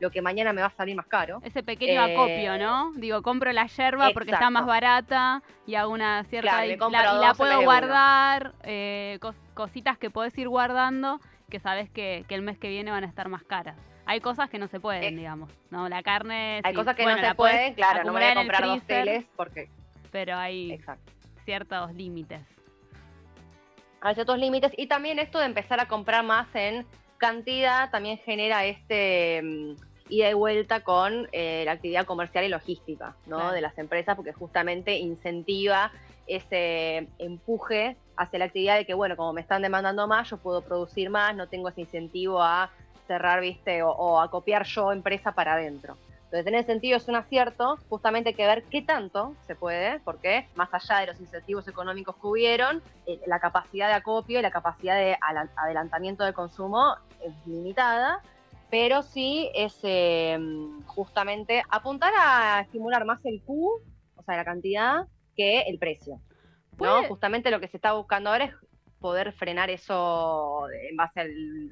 lo 0.00 0.10
que 0.10 0.20
mañana 0.20 0.52
me 0.52 0.60
va 0.60 0.66
a 0.66 0.76
salir 0.76 0.96
más 0.96 1.06
caro. 1.06 1.40
Ese 1.44 1.62
pequeño 1.62 2.02
acopio, 2.02 2.58
¿no? 2.58 2.92
Digo, 2.96 3.22
compro 3.22 3.52
la 3.52 3.66
yerba 3.66 4.10
porque 4.12 4.32
está 4.32 4.50
más 4.50 4.66
barata 4.66 5.42
y 5.66 5.76
hago 5.76 5.92
una 5.92 6.24
cierta... 6.24 6.66
y, 6.66 6.76
la, 6.76 7.34
puedo 7.36 7.62
guardar, 7.62 8.52
eh, 8.64 9.18
cositas 9.54 9.96
que 9.96 10.10
puedes 10.10 10.36
ir 10.36 10.48
guardando 10.48 11.20
que 11.50 11.60
sabes 11.60 11.88
que, 11.90 12.24
el 12.28 12.42
mes 12.42 12.58
que 12.58 12.68
viene 12.68 12.90
van 12.90 13.04
a 13.04 13.06
estar 13.06 13.28
más 13.28 13.44
caras. 13.44 13.76
Hay 14.06 14.20
cosas 14.20 14.50
que 14.50 14.58
no 14.58 14.66
se 14.66 14.80
pueden, 14.80 15.16
digamos, 15.16 15.50
¿no? 15.70 15.88
La 15.88 16.02
carne... 16.02 16.60
Hay 16.64 16.74
cosas 16.74 16.96
que 16.96 17.06
no 17.06 17.16
se 17.16 17.34
pueden, 17.34 17.74
claro, 17.74 18.04
no 18.04 18.12
me 18.12 18.20
voy 18.20 18.28
a 18.28 18.34
comprar 18.34 18.66
dos 18.66 18.82
teles 18.82 19.24
porque 19.36 19.68
pero 20.14 20.36
hay 20.36 20.80
ciertos 21.44 21.92
límites. 21.92 22.40
hay 24.00 24.14
ciertos 24.14 24.38
límites 24.38 24.70
y 24.76 24.86
también 24.86 25.18
esto 25.18 25.40
de 25.40 25.46
empezar 25.46 25.80
a 25.80 25.88
comprar 25.88 26.24
más 26.24 26.46
en 26.54 26.86
cantidad 27.18 27.90
también 27.90 28.18
genera 28.18 28.64
este 28.64 29.42
mm, 29.42 29.74
ida 30.10 30.30
y 30.30 30.34
vuelta 30.34 30.84
con 30.84 31.28
eh, 31.32 31.64
la 31.66 31.72
actividad 31.72 32.06
comercial 32.06 32.44
y 32.44 32.48
logística 32.48 33.16
¿no? 33.26 33.50
de 33.50 33.60
las 33.60 33.76
empresas, 33.76 34.14
porque 34.14 34.32
justamente 34.32 34.96
incentiva 34.98 35.90
ese 36.28 37.08
empuje 37.18 37.96
hacia 38.16 38.38
la 38.38 38.44
actividad 38.44 38.76
de 38.76 38.86
que, 38.86 38.94
bueno, 38.94 39.16
como 39.16 39.32
me 39.32 39.40
están 39.40 39.62
demandando 39.62 40.06
más, 40.06 40.30
yo 40.30 40.36
puedo 40.36 40.62
producir 40.62 41.10
más, 41.10 41.34
no 41.34 41.48
tengo 41.48 41.70
ese 41.70 41.80
incentivo 41.80 42.40
a 42.40 42.70
cerrar, 43.08 43.40
viste, 43.40 43.82
o, 43.82 44.20
a 44.20 44.30
copiar 44.30 44.64
yo 44.64 44.92
empresa 44.92 45.32
para 45.32 45.54
adentro. 45.54 45.96
Entonces, 46.34 46.52
en 46.52 46.58
ese 46.58 46.66
sentido 46.66 46.96
es 46.96 47.06
un 47.06 47.14
acierto, 47.14 47.78
justamente 47.88 48.30
hay 48.30 48.34
que 48.34 48.44
ver 48.44 48.64
qué 48.64 48.82
tanto 48.82 49.36
se 49.46 49.54
puede, 49.54 50.00
porque 50.00 50.48
más 50.56 50.68
allá 50.74 50.98
de 50.98 51.06
los 51.06 51.20
incentivos 51.20 51.68
económicos 51.68 52.16
que 52.16 52.26
hubieron, 52.26 52.82
eh, 53.06 53.20
la 53.28 53.38
capacidad 53.38 53.86
de 53.86 53.94
acopio 53.94 54.40
y 54.40 54.42
la 54.42 54.50
capacidad 54.50 54.96
de 54.96 55.16
adelantamiento 55.56 56.24
de 56.24 56.32
consumo 56.32 56.96
es 57.24 57.32
limitada, 57.46 58.20
pero 58.68 59.04
sí 59.04 59.48
es 59.54 59.78
eh, 59.84 60.36
justamente 60.86 61.62
apuntar 61.70 62.12
a 62.18 62.62
estimular 62.62 63.04
más 63.04 63.24
el 63.24 63.40
Q, 63.44 63.80
o 64.16 64.22
sea, 64.24 64.36
la 64.36 64.44
cantidad, 64.44 65.06
que 65.36 65.60
el 65.60 65.78
precio. 65.78 66.18
¿no? 66.80 67.04
Justamente 67.04 67.52
lo 67.52 67.60
que 67.60 67.68
se 67.68 67.76
está 67.76 67.92
buscando 67.92 68.30
ahora 68.30 68.46
es 68.46 68.54
poder 68.98 69.32
frenar 69.34 69.70
eso 69.70 70.66
en 70.90 70.96
base 70.96 71.20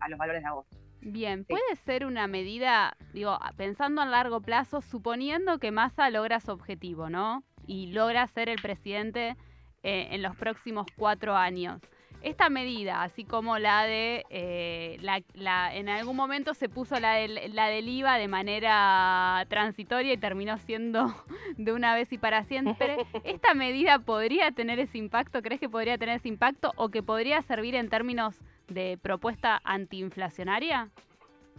a 0.01 0.09
los 0.09 0.19
valores 0.21 0.41
de 0.41 0.49
agosto. 0.49 0.79
Bien, 1.05 1.45
puede 1.45 1.77
ser 1.85 2.07
una 2.07 2.29
medida, 2.29 2.97
digo, 3.13 3.37
pensando 3.57 4.03
a 4.03 4.07
largo 4.07 4.41
plazo, 4.41 4.81
suponiendo 4.81 5.59
que 5.59 5.73
Massa 5.73 6.09
logra 6.11 6.39
su 6.39 6.53
objetivo, 6.53 7.11
¿no? 7.11 7.43
Y 7.67 7.89
logra 7.89 8.27
ser 8.29 8.49
el 8.49 8.63
presidente 8.63 9.37
eh, 9.83 10.09
en 10.13 10.23
los 10.23 10.37
próximos 10.37 10.87
cuatro 10.97 11.35
años. 11.35 11.81
Esta 12.23 12.49
medida, 12.51 13.03
así 13.03 13.25
como 13.25 13.59
la 13.59 13.83
de, 13.83 14.25
eh, 14.31 14.97
la, 15.01 15.75
en 15.75 15.89
algún 15.89 16.15
momento 16.15 16.55
se 16.55 16.69
puso 16.69 17.01
la, 17.01 17.27
la 17.27 17.67
del 17.67 17.89
IVA 17.89 18.17
de 18.19 18.29
manera 18.29 19.45
transitoria 19.49 20.13
y 20.13 20.19
terminó 20.19 20.57
siendo 20.59 21.13
de 21.57 21.73
una 21.73 21.97
vez 21.97 22.13
y 22.13 22.19
para 22.19 22.45
siempre, 22.45 22.97
¿esta 23.25 23.55
medida 23.55 23.99
podría 23.99 24.53
tener 24.53 24.79
ese 24.79 24.99
impacto? 24.99 25.43
¿Crees 25.43 25.61
que 25.61 25.69
podría 25.69 25.99
tener 25.99 26.19
ese 26.19 26.29
impacto 26.29 26.73
o 26.77 26.91
que 26.91 27.03
podría 27.03 27.43
servir 27.43 27.75
en 27.75 27.89
términos 27.89 28.41
de 28.69 28.99
propuesta 29.01 29.61
antiinflacionaria? 29.65 30.91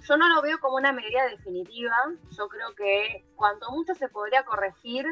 Yo 0.07 0.17
no 0.17 0.27
lo 0.27 0.41
veo 0.41 0.60
como 0.60 0.75
una 0.75 0.91
medida 0.91 1.27
definitiva. 1.29 1.95
Yo 2.38 2.48
creo 2.48 2.74
que 2.75 3.25
cuanto 3.36 3.72
mucho 3.72 3.93
se 3.95 4.10
podría 4.10 4.43
corregir 4.43 5.05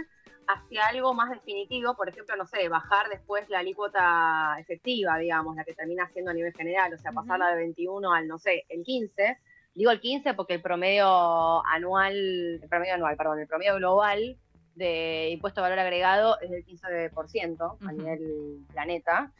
hacia 0.47 0.87
algo 0.87 1.13
más 1.13 1.29
definitivo, 1.29 1.95
por 1.95 2.09
ejemplo, 2.09 2.35
no 2.35 2.45
sé, 2.45 2.67
bajar 2.67 3.07
después 3.09 3.47
la 3.49 3.59
alícuota 3.59 4.57
efectiva, 4.59 5.17
digamos, 5.17 5.55
la 5.55 5.63
que 5.63 5.73
termina 5.73 6.09
siendo 6.09 6.31
a 6.31 6.33
nivel 6.33 6.53
general, 6.53 6.93
o 6.93 6.97
sea, 6.97 7.11
pasarla 7.11 7.49
de 7.49 7.57
21 7.57 8.11
al, 8.11 8.27
no 8.27 8.37
sé, 8.37 8.65
el 8.69 8.83
15. 8.83 9.37
Digo 9.73 9.91
el 9.91 10.01
15 10.01 10.33
porque 10.33 10.55
el 10.55 10.61
promedio 10.61 11.65
anual, 11.65 12.15
el 12.61 12.69
promedio 12.69 12.95
anual, 12.95 13.15
perdón, 13.15 13.39
el 13.39 13.47
promedio 13.47 13.75
global 13.75 14.37
de 14.75 15.29
impuesto 15.31 15.61
de 15.61 15.69
valor 15.69 15.79
agregado 15.79 16.39
es 16.41 16.49
del 16.49 16.65
15% 16.65 17.77
a 17.87 17.91
nivel 17.91 18.65
planeta. 18.73 19.31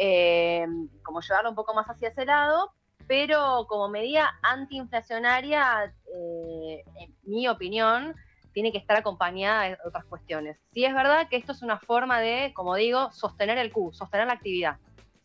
Eh, 0.00 0.66
como 1.02 1.20
llevarlo 1.20 1.50
un 1.50 1.56
poco 1.56 1.74
más 1.74 1.86
hacia 1.86 2.08
ese 2.08 2.24
lado, 2.24 2.72
pero 3.08 3.66
como 3.68 3.88
medida 3.88 4.38
antiinflacionaria, 4.42 5.92
eh, 6.14 6.84
en 7.00 7.14
mi 7.24 7.48
opinión, 7.48 8.14
tiene 8.52 8.70
que 8.70 8.78
estar 8.78 8.96
acompañada 8.96 9.64
de 9.64 9.78
otras 9.84 10.04
cuestiones. 10.04 10.58
Sí 10.72 10.84
es 10.84 10.94
verdad 10.94 11.28
que 11.28 11.36
esto 11.36 11.52
es 11.52 11.62
una 11.62 11.78
forma 11.78 12.20
de, 12.20 12.52
como 12.54 12.74
digo, 12.74 13.10
sostener 13.12 13.58
el 13.58 13.72
Q, 13.72 13.92
sostener 13.92 14.26
la 14.26 14.34
actividad. 14.34 14.76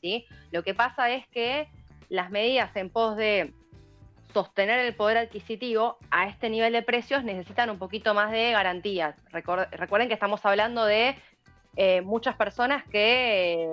¿sí? 0.01 0.25
Lo 0.51 0.63
que 0.63 0.73
pasa 0.73 1.09
es 1.09 1.27
que 1.27 1.67
las 2.09 2.29
medidas 2.29 2.75
en 2.75 2.89
pos 2.89 3.15
de 3.15 3.53
sostener 4.33 4.79
el 4.79 4.95
poder 4.95 5.17
adquisitivo 5.17 5.97
a 6.09 6.27
este 6.27 6.49
nivel 6.49 6.73
de 6.73 6.81
precios 6.81 7.23
necesitan 7.23 7.69
un 7.69 7.77
poquito 7.77 8.13
más 8.13 8.31
de 8.31 8.51
garantías. 8.51 9.15
Recuerden 9.31 10.07
que 10.07 10.13
estamos 10.15 10.45
hablando 10.45 10.85
de 10.85 11.15
eh, 11.75 12.01
muchas 12.01 12.35
personas 12.35 12.83
que, 12.85 13.67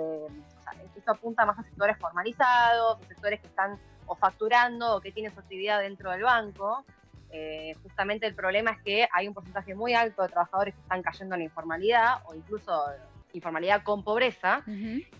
esto 1.01 1.11
apunta 1.11 1.45
más 1.45 1.59
a 1.59 1.63
sectores 1.63 1.97
formalizados, 1.97 2.99
sectores 3.07 3.41
que 3.41 3.47
están 3.47 3.77
o 4.05 4.15
facturando 4.15 4.95
o 4.95 5.01
que 5.01 5.11
tienen 5.11 5.33
su 5.33 5.39
actividad 5.39 5.81
dentro 5.81 6.11
del 6.11 6.23
banco. 6.23 6.85
Eh, 7.31 7.75
justamente 7.81 8.27
el 8.27 8.35
problema 8.35 8.71
es 8.71 8.81
que 8.83 9.07
hay 9.11 9.27
un 9.27 9.33
porcentaje 9.33 9.73
muy 9.73 9.93
alto 9.93 10.21
de 10.21 10.29
trabajadores 10.29 10.75
que 10.75 10.81
están 10.81 11.01
cayendo 11.01 11.35
en 11.35 11.39
la 11.39 11.45
informalidad 11.45 12.15
o 12.25 12.35
incluso 12.35 12.85
informalidad 13.33 13.83
con 13.83 14.03
pobreza 14.03 14.63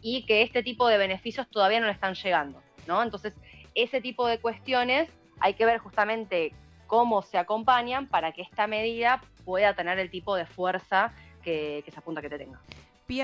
y 0.02 0.26
que 0.26 0.42
este 0.42 0.64
tipo 0.64 0.88
de 0.90 0.98
beneficios 0.98 1.50
todavía 1.50 1.80
no 1.80 1.86
le 1.86 1.94
están 1.94 2.14
llegando, 2.14 2.62
¿no? 2.86 3.02
Entonces, 3.02 3.34
ese 3.74 4.02
tipo 4.02 4.28
de 4.28 4.40
cuestiones 4.40 5.10
hay 5.40 5.54
que 5.54 5.66
ver 5.66 5.78
justamente 5.78 6.54
cómo 6.88 7.22
se 7.22 7.38
acompañan 7.38 8.08
para 8.08 8.34
que 8.34 8.42
esta 8.42 8.68
medida 8.68 9.22
pueda 9.46 9.74
tener 9.74 9.98
el 9.98 10.12
tipo 10.12 10.36
de 10.36 10.46
fuerza 10.46 11.14
que, 11.42 11.82
que 11.86 11.92
se 11.92 12.00
apunta 12.00 12.22
que 12.22 12.30
te 12.30 12.38
tenga 12.38 12.60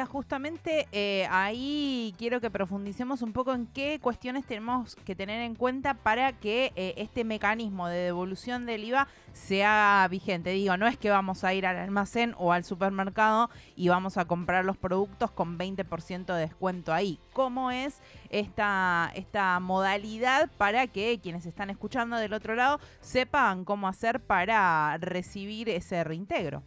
justamente 0.06 0.88
eh, 0.92 1.28
ahí 1.32 2.14
quiero 2.18 2.42
que 2.42 2.52
profundicemos 2.52 3.22
un 3.22 3.32
poco 3.32 3.54
en 3.54 3.68
qué 3.68 4.00
cuestiones 4.02 4.46
tenemos 4.46 4.98
que 4.98 5.16
tener 5.16 5.42
en 5.42 5.56
cuenta 5.56 5.94
para 5.94 6.34
que 6.34 6.74
eh, 6.76 6.94
este 6.98 7.24
mecanismo 7.24 7.88
de 7.88 7.98
devolución 7.98 8.66
del 8.66 8.84
IVA 8.84 9.08
sea 9.32 10.06
vigente. 10.12 10.50
Digo, 10.50 10.76
no 10.76 10.88
es 10.88 10.98
que 10.98 11.10
vamos 11.10 11.46
a 11.46 11.54
ir 11.54 11.66
al 11.66 11.78
almacén 11.78 12.36
o 12.38 12.52
al 12.52 12.66
supermercado 12.66 13.50
y 13.78 13.88
vamos 13.88 14.18
a 14.18 14.26
comprar 14.26 14.66
los 14.66 14.76
productos 14.76 15.32
con 15.32 15.58
20% 15.58 16.34
de 16.34 16.42
descuento 16.42 16.94
ahí. 16.94 17.18
¿Cómo 17.32 17.72
es 17.72 18.02
esta, 18.30 19.10
esta 19.16 19.58
modalidad 19.62 20.52
para 20.58 20.88
que 20.88 21.20
quienes 21.24 21.46
están 21.46 21.70
escuchando 21.70 22.18
del 22.18 22.34
otro 22.34 22.56
lado 22.56 22.82
sepan 23.00 23.64
cómo 23.64 23.88
hacer 23.88 24.20
para 24.20 24.98
recibir 24.98 25.70
ese 25.70 26.04
reintegro? 26.04 26.62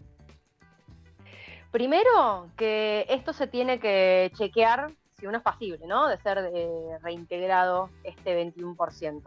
Primero, 1.71 2.49
que 2.57 3.07
esto 3.09 3.33
se 3.33 3.47
tiene 3.47 3.79
que 3.79 4.33
chequear 4.35 4.93
si 5.19 5.27
uno 5.27 5.37
es 5.37 5.43
pasible, 5.43 5.87
¿no? 5.87 6.09
De 6.09 6.19
ser 6.19 6.51
eh, 6.53 6.99
reintegrado 7.03 7.91
este 8.03 8.51
21%. 8.53 9.23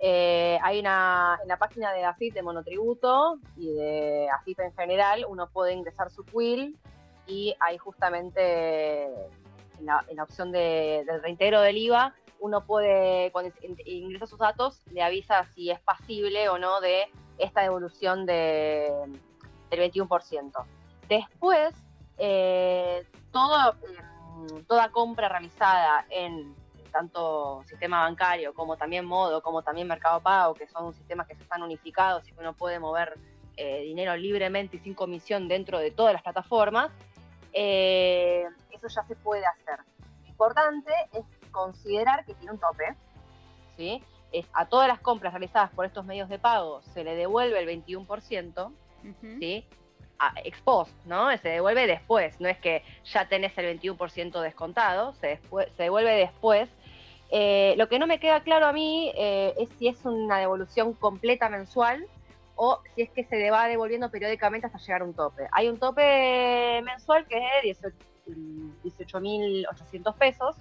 Eh, 0.00 0.58
hay 0.62 0.78
una, 0.78 1.38
en 1.42 1.48
la 1.48 1.58
página 1.58 1.92
de 1.92 2.04
AFIP 2.04 2.32
de 2.32 2.42
monotributo 2.42 3.38
y 3.56 3.72
de 3.72 4.28
AFIP 4.30 4.60
en 4.60 4.72
general, 4.74 5.26
uno 5.28 5.48
puede 5.50 5.72
ingresar 5.72 6.10
su 6.10 6.24
quill 6.24 6.78
y 7.26 7.54
ahí 7.58 7.76
justamente 7.78 9.04
en 9.78 9.86
la, 9.86 10.22
opción 10.22 10.52
del 10.52 11.06
reintegro 11.20 11.60
del 11.60 11.76
IVA, 11.76 12.14
uno 12.40 12.64
puede, 12.64 13.32
cuando 13.32 13.52
ingresa 13.84 14.26
sus 14.26 14.38
datos, 14.38 14.80
le 14.92 15.02
avisa 15.02 15.44
si 15.54 15.70
es 15.70 15.80
pasible 15.80 16.48
o 16.48 16.58
no 16.58 16.80
de 16.80 17.08
esta 17.36 17.62
devolución 17.62 18.24
de, 18.24 18.88
del 19.70 19.92
21%. 19.92 20.77
Después, 21.08 21.74
eh, 22.18 23.02
em, 23.02 24.64
toda 24.64 24.90
compra 24.90 25.28
realizada 25.28 26.06
en 26.10 26.54
tanto 26.90 27.62
sistema 27.66 28.02
bancario 28.02 28.54
como 28.54 28.76
también 28.76 29.04
modo, 29.04 29.42
como 29.42 29.62
también 29.62 29.86
mercado 29.86 30.20
pago, 30.20 30.54
que 30.54 30.66
son 30.68 30.94
sistemas 30.94 31.26
que 31.26 31.34
están 31.34 31.62
unificados 31.62 32.26
y 32.28 32.32
que 32.32 32.40
uno 32.40 32.54
puede 32.54 32.78
mover 32.78 33.18
eh, 33.56 33.82
dinero 33.82 34.16
libremente 34.16 34.76
y 34.76 34.80
sin 34.80 34.94
comisión 34.94 35.48
dentro 35.48 35.78
de 35.78 35.90
todas 35.90 36.12
las 36.12 36.22
plataformas, 36.22 36.90
eh, 37.52 38.44
eso 38.70 38.88
ya 38.88 39.02
se 39.04 39.16
puede 39.16 39.44
hacer. 39.46 39.80
Lo 40.22 40.28
importante 40.28 40.92
es 41.12 41.24
considerar 41.50 42.24
que 42.24 42.34
tiene 42.34 42.52
un 42.52 42.60
tope, 42.60 42.94
¿sí? 43.76 44.02
Es 44.30 44.46
a 44.52 44.66
todas 44.66 44.86
las 44.86 45.00
compras 45.00 45.32
realizadas 45.32 45.70
por 45.70 45.86
estos 45.86 46.04
medios 46.04 46.28
de 46.28 46.38
pago 46.38 46.82
se 46.82 47.02
le 47.02 47.14
devuelve 47.14 47.58
el 47.58 47.66
21%, 47.66 48.72
¿sí? 49.40 49.66
Ex 50.44 50.60
post, 50.62 50.92
¿no? 51.04 51.36
Se 51.38 51.48
devuelve 51.48 51.86
después, 51.86 52.40
no 52.40 52.48
es 52.48 52.58
que 52.58 52.82
ya 53.04 53.28
tenés 53.28 53.56
el 53.58 53.80
21% 53.80 54.40
descontado, 54.40 55.14
se, 55.14 55.40
se 55.76 55.82
devuelve 55.82 56.14
después. 56.14 56.68
Eh, 57.30 57.74
lo 57.76 57.88
que 57.88 57.98
no 57.98 58.06
me 58.06 58.20
queda 58.20 58.42
claro 58.42 58.66
a 58.66 58.72
mí 58.72 59.12
eh, 59.14 59.54
es 59.58 59.68
si 59.78 59.88
es 59.88 60.04
una 60.04 60.38
devolución 60.38 60.94
completa 60.94 61.50
mensual 61.50 62.06
o 62.56 62.80
si 62.94 63.02
es 63.02 63.10
que 63.10 63.24
se 63.24 63.50
va 63.50 63.68
devolviendo 63.68 64.10
periódicamente 64.10 64.66
hasta 64.66 64.78
llegar 64.78 65.02
a 65.02 65.04
un 65.04 65.14
tope. 65.14 65.46
Hay 65.52 65.68
un 65.68 65.78
tope 65.78 66.82
mensual 66.82 67.26
que 67.26 67.38
es 67.62 67.80
de 67.80 67.92
18.800 68.82 70.14
pesos. 70.14 70.56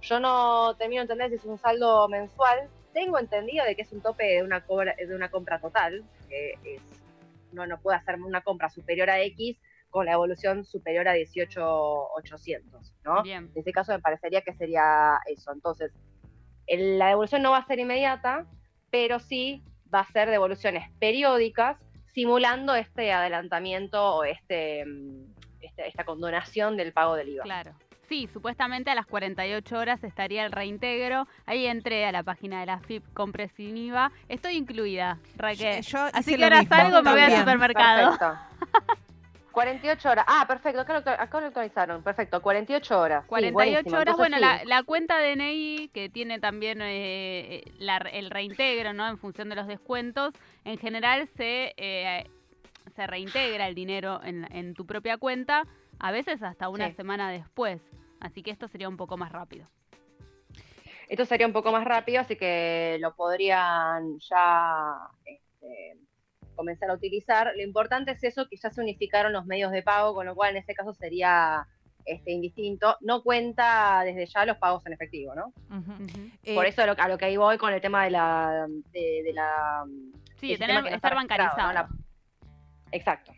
Yo 0.00 0.20
no 0.20 0.74
termino 0.76 1.00
de 1.00 1.12
entender 1.12 1.30
si 1.30 1.36
es 1.36 1.44
un 1.44 1.58
saldo 1.58 2.08
mensual. 2.08 2.68
Tengo 2.94 3.18
entendido 3.18 3.64
de 3.64 3.74
que 3.74 3.82
es 3.82 3.92
un 3.92 4.00
tope 4.00 4.24
de 4.24 4.42
una, 4.42 4.60
de 4.60 5.14
una 5.14 5.30
compra 5.30 5.60
total, 5.60 6.04
que 6.28 6.52
es 6.64 6.80
no, 7.56 7.66
no 7.66 7.80
puede 7.80 7.98
hacer 7.98 8.20
una 8.20 8.42
compra 8.42 8.70
superior 8.70 9.10
a 9.10 9.20
X 9.22 9.58
con 9.90 10.06
la 10.06 10.12
evolución 10.12 10.64
superior 10.64 11.08
a 11.08 11.14
18,800, 11.14 12.94
¿no? 13.04 13.24
En 13.24 13.50
este 13.54 13.72
caso 13.72 13.92
me 13.92 13.98
parecería 13.98 14.42
que 14.42 14.52
sería 14.52 15.18
eso. 15.26 15.52
Entonces, 15.52 15.92
la 16.68 17.08
devolución 17.08 17.42
no 17.42 17.52
va 17.52 17.58
a 17.58 17.66
ser 17.66 17.78
inmediata, 17.78 18.46
pero 18.90 19.18
sí 19.18 19.62
va 19.92 20.00
a 20.00 20.12
ser 20.12 20.30
devoluciones 20.30 20.90
periódicas, 20.98 21.78
simulando 22.12 22.74
este 22.74 23.12
adelantamiento 23.12 24.16
o 24.16 24.24
este, 24.24 24.84
mm, 24.84 25.34
este 25.60 25.88
esta 25.88 26.04
condonación 26.04 26.76
del 26.76 26.92
pago 26.92 27.14
del 27.14 27.30
IVA. 27.30 27.44
Claro. 27.44 27.74
Sí, 28.08 28.28
supuestamente 28.32 28.90
a 28.90 28.94
las 28.94 29.06
48 29.06 29.78
horas 29.78 30.02
estaría 30.04 30.44
el 30.44 30.52
reintegro. 30.52 31.26
Ahí 31.46 31.66
entré 31.66 32.06
a 32.06 32.12
la 32.12 32.22
página 32.22 32.60
de 32.60 32.66
la 32.66 32.78
FIP 32.80 33.04
Compre 33.14 33.48
sin 33.48 33.76
IVA. 33.76 34.10
Estoy 34.28 34.56
incluida, 34.56 35.18
Raquel. 35.36 35.82
Yo 35.82 35.98
Así 36.12 36.36
que 36.36 36.44
ahora 36.44 36.60
mismo, 36.60 36.76
salgo, 36.76 37.02
me 37.02 37.10
voy 37.12 37.20
al 37.20 37.36
supermercado. 37.38 38.18
Perfecto. 38.18 38.38
48 39.52 40.10
horas. 40.10 40.24
Ah, 40.28 40.44
perfecto. 40.46 40.82
Acá 40.82 40.92
lo, 41.00 41.10
acá 41.10 41.40
lo 41.40 41.46
actualizaron. 41.46 42.02
Perfecto. 42.02 42.42
48 42.42 43.00
horas. 43.00 43.22
Sí, 43.24 43.28
48 43.28 43.54
buenísimo. 43.54 43.96
horas, 43.96 44.14
Entonces, 44.14 44.18
bueno, 44.18 44.36
sí. 44.36 44.66
la, 44.66 44.76
la 44.76 44.82
cuenta 44.82 45.18
DNI 45.18 45.88
que 45.94 46.10
tiene 46.10 46.38
también 46.40 46.80
eh, 46.82 47.62
la- 47.78 47.96
el 47.96 48.30
reintegro, 48.30 48.92
¿no? 48.92 49.08
En 49.08 49.16
función 49.16 49.48
de 49.48 49.56
los 49.56 49.66
descuentos, 49.66 50.34
en 50.66 50.76
general 50.76 51.26
se, 51.38 51.72
eh, 51.78 52.26
se 52.94 53.06
reintegra 53.06 53.66
el 53.66 53.74
dinero 53.74 54.20
en, 54.24 54.46
en 54.54 54.74
tu 54.74 54.84
propia 54.84 55.16
cuenta, 55.16 55.62
a 55.98 56.10
veces 56.12 56.42
hasta 56.42 56.68
una 56.68 56.88
Sí. 56.88 56.94
semana 56.94 57.30
después. 57.30 57.80
Así 58.20 58.42
que 58.42 58.50
esto 58.50 58.68
sería 58.68 58.88
un 58.88 58.96
poco 58.96 59.16
más 59.16 59.30
rápido. 59.32 59.68
Esto 61.08 61.24
sería 61.24 61.46
un 61.46 61.52
poco 61.52 61.70
más 61.70 61.84
rápido, 61.84 62.20
así 62.20 62.36
que 62.36 62.96
lo 63.00 63.14
podrían 63.14 64.18
ya 64.18 64.94
este, 65.24 65.98
comenzar 66.56 66.90
a 66.90 66.94
utilizar. 66.94 67.52
Lo 67.54 67.62
importante 67.62 68.10
es 68.12 68.24
eso, 68.24 68.48
que 68.48 68.56
ya 68.56 68.70
se 68.70 68.80
unificaron 68.80 69.32
los 69.32 69.46
medios 69.46 69.70
de 69.70 69.82
pago, 69.82 70.14
con 70.14 70.26
lo 70.26 70.34
cual 70.34 70.50
en 70.52 70.56
este 70.56 70.74
caso 70.74 70.92
sería 70.94 71.66
este, 72.04 72.32
indistinto. 72.32 72.96
No 73.02 73.22
cuenta 73.22 74.02
desde 74.04 74.26
ya 74.26 74.44
los 74.46 74.56
pagos 74.58 74.84
en 74.86 74.94
efectivo, 74.94 75.34
¿no? 75.34 75.52
Eh, 76.42 76.54
Por 76.54 76.66
eso 76.66 76.82
a 76.82 76.86
lo, 76.86 76.94
a 76.98 77.08
lo 77.08 77.18
que 77.18 77.26
ahí 77.26 77.36
voy 77.36 77.56
con 77.58 77.72
el 77.72 77.80
tema 77.80 78.04
de 78.04 78.10
la... 78.10 78.66
De, 78.92 79.22
de 79.24 79.32
la 79.32 79.84
Sí, 80.36 80.56
tener, 80.56 80.76
está 80.76 80.94
estar 80.96 81.14
bancarizado. 81.14 81.68
¿no? 81.68 81.72
La- 81.72 81.88
Exacto. 82.92 83.32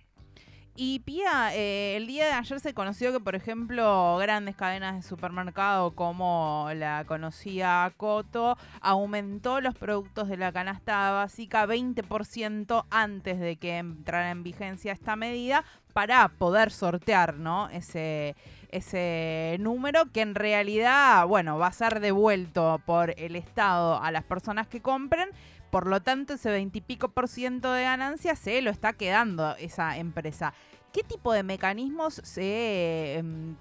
Y 0.80 1.00
Pía, 1.00 1.56
eh, 1.56 1.96
el 1.96 2.06
día 2.06 2.26
de 2.26 2.30
ayer 2.30 2.60
se 2.60 2.72
conoció 2.72 3.10
que, 3.10 3.18
por 3.18 3.34
ejemplo, 3.34 4.16
grandes 4.18 4.54
cadenas 4.54 4.94
de 4.94 5.02
supermercado 5.02 5.90
como 5.90 6.70
la 6.72 7.04
conocida 7.04 7.92
Coto 7.96 8.56
aumentó 8.80 9.60
los 9.60 9.74
productos 9.74 10.28
de 10.28 10.36
la 10.36 10.52
canasta 10.52 11.10
básica 11.10 11.66
20% 11.66 12.84
antes 12.90 13.40
de 13.40 13.56
que 13.56 13.78
entrara 13.78 14.30
en 14.30 14.44
vigencia 14.44 14.92
esta 14.92 15.16
medida 15.16 15.64
para 15.94 16.28
poder 16.28 16.70
sortear, 16.70 17.34
¿no? 17.34 17.68
Ese 17.70 18.36
ese 18.70 19.56
número 19.60 20.12
que 20.12 20.20
en 20.20 20.34
realidad, 20.34 21.26
bueno, 21.26 21.58
va 21.58 21.68
a 21.68 21.72
ser 21.72 22.00
devuelto 22.00 22.80
por 22.84 23.14
el 23.18 23.36
Estado 23.36 24.00
a 24.00 24.10
las 24.10 24.24
personas 24.24 24.66
que 24.66 24.80
compren. 24.80 25.30
Por 25.70 25.86
lo 25.86 26.00
tanto, 26.00 26.34
ese 26.34 26.50
20 26.50 26.78
y 26.78 26.80
pico 26.80 27.08
por 27.10 27.28
ciento 27.28 27.72
de 27.72 27.82
ganancia 27.82 28.36
se 28.36 28.62
lo 28.62 28.70
está 28.70 28.94
quedando 28.94 29.54
esa 29.56 29.98
empresa. 29.98 30.54
¿Qué 30.92 31.02
tipo 31.02 31.32
de 31.32 31.42
mecanismos 31.42 32.20
se 32.24 33.18
em, 33.18 33.56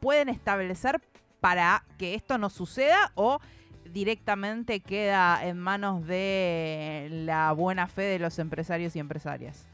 pueden 0.00 0.28
establecer 0.30 1.00
para 1.40 1.84
que 1.98 2.14
esto 2.14 2.38
no 2.38 2.48
suceda 2.48 3.12
o 3.14 3.40
directamente 3.84 4.80
queda 4.80 5.44
en 5.44 5.58
manos 5.58 6.06
de 6.06 7.08
la 7.10 7.52
buena 7.52 7.86
fe 7.88 8.02
de 8.02 8.18
los 8.18 8.38
empresarios 8.38 8.96
y 8.96 9.00
empresarias? 9.00 9.66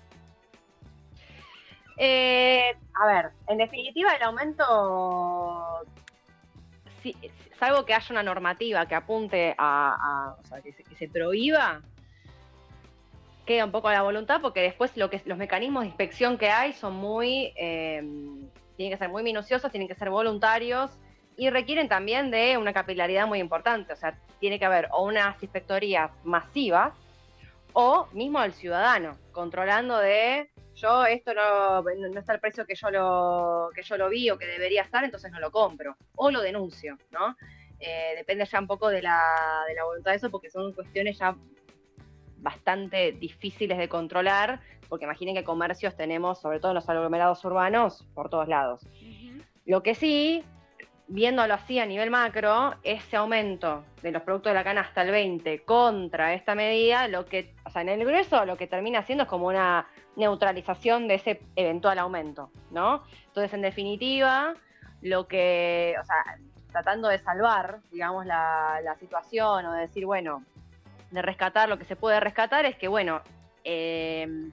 Eh, 2.00 2.76
a 2.94 3.06
ver, 3.06 3.30
en 3.48 3.58
definitiva 3.58 4.14
el 4.14 4.22
aumento, 4.22 5.77
si- 7.02 7.16
salvo 7.58 7.84
que 7.84 7.94
haya 7.94 8.06
una 8.10 8.22
normativa 8.22 8.86
que 8.86 8.94
apunte 8.94 9.54
a, 9.58 10.34
o 10.38 10.46
sea, 10.46 10.60
que 10.60 10.72
se, 10.72 11.08
prohíba, 11.08 11.80
queda 13.46 13.64
un 13.64 13.72
poco 13.72 13.88
a 13.88 13.92
la 13.94 14.02
voluntad 14.02 14.40
porque 14.40 14.60
después 14.60 14.96
lo 14.96 15.10
que 15.10 15.20
los 15.24 15.38
mecanismos 15.38 15.82
de 15.82 15.88
inspección 15.88 16.38
que 16.38 16.50
hay 16.50 16.72
son 16.72 16.94
muy, 16.94 17.52
eh, 17.56 18.02
tienen 18.76 18.92
que 18.92 18.98
ser 18.98 19.08
muy 19.08 19.22
minuciosos, 19.22 19.70
tienen 19.70 19.88
que 19.88 19.94
ser 19.94 20.10
voluntarios 20.10 20.90
y 21.36 21.50
requieren 21.50 21.88
también 21.88 22.30
de 22.30 22.56
una 22.58 22.72
capilaridad 22.72 23.26
muy 23.26 23.38
importante, 23.38 23.92
o 23.92 23.96
sea, 23.96 24.18
tiene 24.40 24.58
que 24.58 24.64
haber 24.64 24.88
o 24.92 25.04
unas 25.04 25.40
inspectorías 25.42 26.10
masivas 26.24 26.92
o 27.72 28.06
mismo 28.12 28.38
al 28.38 28.52
ciudadano, 28.52 29.16
controlando 29.32 29.98
de 29.98 30.50
yo 30.78 31.04
esto 31.04 31.34
no, 31.34 31.82
no 31.82 32.20
está 32.20 32.32
el 32.32 32.40
precio 32.40 32.64
que 32.64 32.74
yo 32.74 32.90
lo 32.90 33.70
que 33.74 33.82
yo 33.82 33.96
lo 33.96 34.08
vi 34.08 34.30
o 34.30 34.38
que 34.38 34.46
debería 34.46 34.82
estar, 34.82 35.04
entonces 35.04 35.30
no 35.30 35.40
lo 35.40 35.50
compro 35.50 35.96
o 36.16 36.30
lo 36.30 36.40
denuncio, 36.40 36.96
¿no? 37.10 37.36
Eh, 37.80 38.14
depende 38.16 38.44
ya 38.44 38.58
un 38.58 38.66
poco 38.66 38.88
de 38.88 39.02
la, 39.02 39.20
de 39.68 39.74
la 39.74 39.84
voluntad 39.84 40.12
de 40.12 40.16
eso, 40.16 40.30
porque 40.30 40.50
son 40.50 40.72
cuestiones 40.72 41.18
ya 41.18 41.36
bastante 42.38 43.12
difíciles 43.12 43.78
de 43.78 43.88
controlar, 43.88 44.60
porque 44.88 45.04
imaginen 45.04 45.34
que 45.34 45.44
comercios 45.44 45.96
tenemos, 45.96 46.40
sobre 46.40 46.60
todo 46.60 46.72
en 46.72 46.76
los 46.76 46.88
aglomerados 46.88 47.44
urbanos, 47.44 48.04
por 48.14 48.30
todos 48.30 48.48
lados. 48.48 48.86
Lo 49.64 49.82
que 49.82 49.94
sí, 49.94 50.44
viéndolo 51.08 51.54
así 51.54 51.78
a 51.78 51.86
nivel 51.86 52.10
macro, 52.10 52.74
ese 52.82 53.16
aumento 53.16 53.84
de 54.02 54.12
los 54.12 54.22
productos 54.22 54.50
de 54.50 54.54
la 54.54 54.64
canasta 54.64 55.02
al 55.02 55.10
20 55.10 55.64
contra 55.64 56.34
esta 56.34 56.54
medida, 56.54 57.06
lo 57.08 57.26
que, 57.26 57.54
o 57.64 57.70
sea, 57.70 57.82
en 57.82 57.90
el 57.90 58.04
grueso 58.04 58.44
lo 58.44 58.56
que 58.56 58.66
termina 58.66 59.00
haciendo 59.00 59.24
es 59.24 59.28
como 59.28 59.46
una 59.46 59.86
neutralización 60.18 61.08
de 61.08 61.14
ese 61.14 61.40
eventual 61.56 61.98
aumento, 61.98 62.50
¿no? 62.70 63.02
Entonces, 63.28 63.54
en 63.54 63.62
definitiva, 63.62 64.54
lo 65.00 65.26
que, 65.26 65.94
o 65.98 66.04
sea, 66.04 66.38
tratando 66.70 67.08
de 67.08 67.18
salvar, 67.20 67.80
digamos, 67.90 68.26
la, 68.26 68.94
situación 68.98 69.64
o 69.64 69.72
de 69.72 69.82
decir, 69.82 70.04
bueno, 70.04 70.44
de 71.10 71.22
rescatar 71.22 71.68
lo 71.68 71.78
que 71.78 71.84
se 71.84 71.96
puede 71.96 72.20
rescatar, 72.20 72.66
es 72.66 72.76
que, 72.76 72.88
bueno, 72.88 73.22
de- 73.64 74.50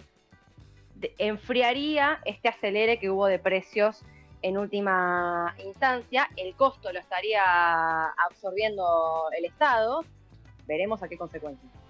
enfriaría 1.17 2.19
este 2.25 2.47
acelere 2.47 2.99
que 2.99 3.10
hubo 3.10 3.25
de 3.28 3.39
precios 3.39 4.04
en 4.41 4.58
última 4.58 5.56
instancia, 5.65 6.30
el 6.38 6.56
costo 6.56 6.93
lo 6.93 6.99
estaría 6.99 8.06
absorbiendo 8.06 9.30
el 9.36 9.45
Estado, 9.45 10.06
veremos 10.67 11.01
a 11.01 11.08
qué 11.08 11.17
consecuencias. 11.17 11.85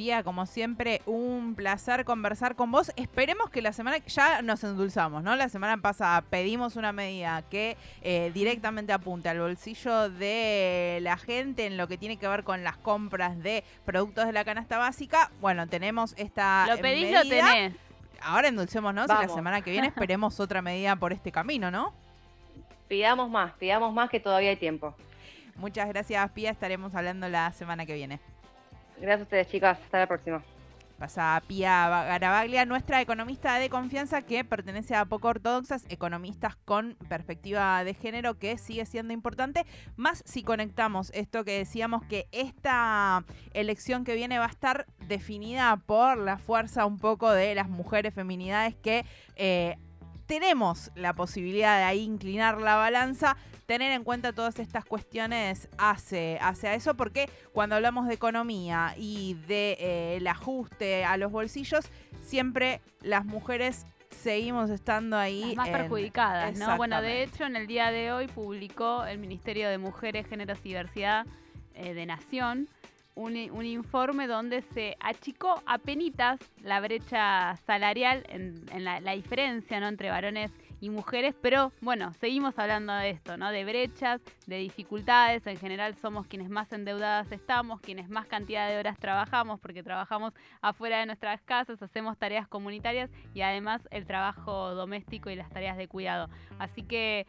Pía, 0.00 0.22
como 0.22 0.46
siempre, 0.46 1.02
un 1.04 1.54
placer 1.54 2.06
conversar 2.06 2.54
con 2.54 2.70
vos. 2.72 2.90
Esperemos 2.96 3.50
que 3.50 3.60
la 3.60 3.74
semana 3.74 3.98
ya 3.98 4.40
nos 4.40 4.64
endulzamos, 4.64 5.22
¿no? 5.22 5.36
La 5.36 5.50
semana 5.50 5.76
pasada 5.76 6.22
pedimos 6.22 6.76
una 6.76 6.90
medida 6.90 7.42
que 7.50 7.76
eh, 8.00 8.30
directamente 8.32 8.94
apunte 8.94 9.28
al 9.28 9.38
bolsillo 9.40 10.08
de 10.08 11.00
la 11.02 11.18
gente 11.18 11.66
en 11.66 11.76
lo 11.76 11.86
que 11.86 11.98
tiene 11.98 12.16
que 12.16 12.26
ver 12.26 12.44
con 12.44 12.64
las 12.64 12.78
compras 12.78 13.42
de 13.42 13.62
productos 13.84 14.24
de 14.24 14.32
la 14.32 14.42
canasta 14.42 14.78
básica. 14.78 15.30
Bueno, 15.42 15.66
tenemos 15.66 16.14
esta 16.16 16.66
Lo 16.66 16.78
pedís, 16.78 17.12
lo 17.12 17.18
medida. 17.18 17.50
tenés. 17.52 17.74
Ahora 18.22 18.48
endulcémonos 18.48 19.04
y 19.04 19.08
la 19.08 19.14
Vamos. 19.16 19.34
semana 19.34 19.60
que 19.60 19.70
viene 19.70 19.88
esperemos 19.88 20.40
otra 20.40 20.62
medida 20.62 20.96
por 20.96 21.12
este 21.12 21.30
camino, 21.30 21.70
¿no? 21.70 21.92
Pidamos 22.88 23.28
más, 23.28 23.52
pidamos 23.52 23.92
más 23.92 24.08
que 24.08 24.18
todavía 24.18 24.48
hay 24.48 24.56
tiempo. 24.56 24.94
Muchas 25.56 25.86
gracias, 25.88 26.30
Pía. 26.30 26.52
Estaremos 26.52 26.94
hablando 26.94 27.28
la 27.28 27.52
semana 27.52 27.84
que 27.84 27.92
viene. 27.92 28.18
Gracias 29.00 29.20
a 29.20 29.22
ustedes, 29.24 29.48
chicas. 29.48 29.78
Hasta 29.82 29.98
la 29.98 30.06
próxima. 30.06 30.42
Pasa 30.98 31.42
Pía 31.46 31.88
Garabaglia, 31.88 32.66
nuestra 32.66 33.00
economista 33.00 33.58
de 33.58 33.70
confianza 33.70 34.20
que 34.20 34.44
pertenece 34.44 34.94
a 34.94 35.06
Poco 35.06 35.28
Ortodoxas, 35.28 35.86
economistas 35.88 36.56
con 36.56 36.94
perspectiva 37.08 37.82
de 37.84 37.94
género, 37.94 38.38
que 38.38 38.58
sigue 38.58 38.84
siendo 38.84 39.14
importante. 39.14 39.64
Más 39.96 40.22
si 40.26 40.42
conectamos 40.42 41.10
esto 41.14 41.42
que 41.42 41.56
decíamos 41.56 42.04
que 42.04 42.28
esta 42.32 43.24
elección 43.54 44.04
que 44.04 44.14
viene 44.14 44.38
va 44.38 44.44
a 44.44 44.50
estar 44.50 44.84
definida 45.08 45.78
por 45.78 46.18
la 46.18 46.36
fuerza 46.36 46.84
un 46.84 46.98
poco 46.98 47.30
de 47.30 47.54
las 47.54 47.70
mujeres 47.70 48.12
feminidades 48.12 48.74
que 48.74 49.06
eh, 49.36 49.78
tenemos 50.26 50.92
la 50.94 51.14
posibilidad 51.14 51.78
de 51.78 51.84
ahí 51.84 52.02
inclinar 52.02 52.60
la 52.60 52.76
balanza. 52.76 53.38
Tener 53.70 53.92
en 53.92 54.02
cuenta 54.02 54.32
todas 54.32 54.58
estas 54.58 54.84
cuestiones 54.84 55.68
hace, 55.78 56.38
hace 56.40 56.66
a 56.66 56.74
eso 56.74 56.94
porque 56.94 57.30
cuando 57.52 57.76
hablamos 57.76 58.08
de 58.08 58.14
economía 58.14 58.94
y 58.96 59.34
de 59.46 59.76
eh, 59.78 60.16
el 60.16 60.26
ajuste 60.26 61.04
a 61.04 61.16
los 61.16 61.30
bolsillos, 61.30 61.88
siempre 62.20 62.80
las 63.00 63.24
mujeres 63.24 63.86
seguimos 64.08 64.70
estando 64.70 65.16
ahí. 65.16 65.44
Las 65.46 65.54
más 65.54 65.66
en- 65.68 65.72
perjudicadas, 65.74 66.58
¿no? 66.58 66.76
Bueno, 66.78 67.00
de 67.00 67.22
hecho, 67.22 67.44
en 67.44 67.54
el 67.54 67.68
día 67.68 67.92
de 67.92 68.10
hoy 68.10 68.26
publicó 68.26 69.04
el 69.04 69.18
Ministerio 69.18 69.68
de 69.68 69.78
Mujeres, 69.78 70.26
Géneros 70.26 70.58
y 70.64 70.70
Diversidad 70.70 71.24
eh, 71.76 71.94
de 71.94 72.06
Nación 72.06 72.66
un, 73.14 73.36
un 73.52 73.66
informe 73.66 74.26
donde 74.26 74.62
se 74.62 74.96
achicó 74.98 75.62
a 75.66 75.78
penitas 75.78 76.40
la 76.62 76.80
brecha 76.80 77.56
salarial, 77.66 78.24
en, 78.30 78.64
en 78.72 78.82
la, 78.82 78.98
la 79.00 79.12
diferencia 79.12 79.78
¿no? 79.78 79.86
entre 79.86 80.10
varones 80.10 80.50
y 80.80 80.90
mujeres, 80.90 81.34
pero 81.40 81.72
bueno, 81.80 82.12
seguimos 82.14 82.58
hablando 82.58 82.92
de 82.94 83.10
esto, 83.10 83.36
¿no? 83.36 83.50
De 83.50 83.64
brechas, 83.64 84.20
de 84.46 84.56
dificultades, 84.58 85.46
en 85.46 85.58
general 85.58 85.94
somos 85.96 86.26
quienes 86.26 86.48
más 86.48 86.72
endeudadas 86.72 87.30
estamos, 87.32 87.80
quienes 87.80 88.08
más 88.08 88.26
cantidad 88.26 88.68
de 88.68 88.78
horas 88.78 88.98
trabajamos, 88.98 89.60
porque 89.60 89.82
trabajamos 89.82 90.32
afuera 90.62 91.00
de 91.00 91.06
nuestras 91.06 91.42
casas, 91.42 91.82
hacemos 91.82 92.18
tareas 92.18 92.48
comunitarias 92.48 93.10
y 93.34 93.42
además 93.42 93.86
el 93.90 94.06
trabajo 94.06 94.74
doméstico 94.74 95.30
y 95.30 95.36
las 95.36 95.50
tareas 95.50 95.76
de 95.76 95.88
cuidado. 95.88 96.28
Así 96.58 96.82
que 96.82 97.26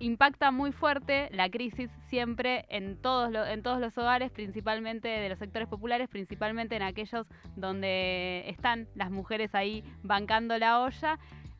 impacta 0.00 0.50
muy 0.50 0.72
fuerte 0.72 1.28
la 1.32 1.50
crisis 1.50 1.90
siempre 2.08 2.66
en 2.68 2.96
todos, 2.96 3.30
en 3.48 3.62
todos 3.62 3.80
los 3.80 3.96
hogares, 3.98 4.30
principalmente 4.30 5.08
de 5.08 5.28
los 5.28 5.38
sectores 5.38 5.68
populares, 5.68 6.08
principalmente 6.08 6.76
en 6.76 6.82
aquellos 6.82 7.26
donde 7.56 8.44
están 8.48 8.88
las 8.94 9.10
mujeres 9.10 9.54
ahí 9.54 9.84
bancando 10.02 10.56
la 10.58 10.80
olla. 10.80 11.18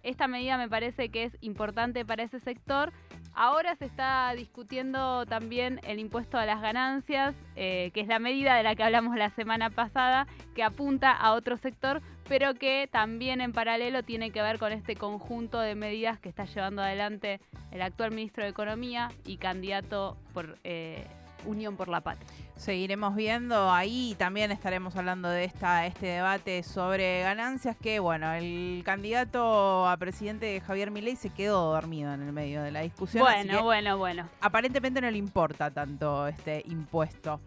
Esta 0.09 0.27
medida 0.27 0.57
me 0.57 0.71
parece 0.71 1.11
que 1.11 1.25
es 1.25 1.37
importante 1.42 2.03
para 2.03 2.23
ese 2.23 2.40
sector. 2.40 2.94
Ahora 3.35 3.77
se 3.77 3.85
está 3.85 4.33
discutiendo 4.35 5.27
también 5.27 5.81
el 5.85 5.99
impuesto 5.99 6.38
a 6.38 6.47
las 6.47 6.62
ganancias, 6.62 7.35
eh, 7.57 7.90
que 7.92 8.01
es 8.01 8.09
la 8.09 8.18
medida 8.18 8.57
de 8.57 8.62
la 8.62 8.75
que 8.75 8.85
hablamos 8.85 9.18
la 9.18 9.29
semana 9.29 9.68
pasada, 9.68 10.27
que 10.55 10.62
apunta 10.62 11.12
a 11.12 11.35
otro 11.35 11.59
sector, 11.59 12.01
pero 12.27 12.55
que 12.55 12.88
también 12.90 13.42
en 13.42 13.53
paralelo 13.53 14.03
tiene 14.03 14.31
que 14.31 14.40
ver 14.40 14.59
con 14.59 14.73
este 14.73 14.97
conjunto 14.97 15.61
de 15.61 15.75
medidas 15.75 16.18
que 16.18 16.31
está 16.31 16.47
llevando 16.47 16.81
adelante 16.81 17.38
el 17.71 17.83
actual 17.83 18.11
ministro 18.12 18.44
de 18.44 18.49
Economía 18.49 19.11
y 19.27 19.37
candidato 19.37 20.16
por 20.33 20.59
eh, 20.64 21.07
Unión 21.44 21.77
por 21.77 21.88
la 21.88 22.01
Patria. 22.01 22.27
Seguiremos 22.57 23.14
viendo 23.14 23.70
ahí 23.70 24.16
también 24.18 24.51
estaremos 24.51 24.96
hablando 24.96 25.29
de 25.29 25.44
esta 25.44 25.87
este 25.87 26.07
debate 26.07 26.62
sobre 26.62 27.22
ganancias 27.22 27.77
que 27.77 28.01
bueno, 28.01 28.33
el 28.33 28.83
candidato 28.85 29.88
a 29.88 29.96
presidente 29.96 30.61
Javier 30.61 30.90
Milei 30.90 31.16
se 31.16 31.31
quedó 31.31 31.72
dormido 31.72 32.12
en 32.12 32.22
el 32.22 32.33
medio 32.33 32.62
de 32.62 32.70
la 32.70 32.81
discusión. 32.81 33.22
Bueno, 33.22 33.62
bueno, 33.62 33.98
bueno. 33.98 34.29
Aparentemente 34.40 35.01
no 35.01 35.11
le 35.11 35.18
importa 35.18 35.70
tanto 35.70 36.27
este 36.27 36.62
impuesto. 36.66 37.40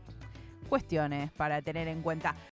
Cuestiones 0.69 1.31
para 1.33 1.61
tener 1.61 1.89
en 1.89 2.01
cuenta. 2.01 2.35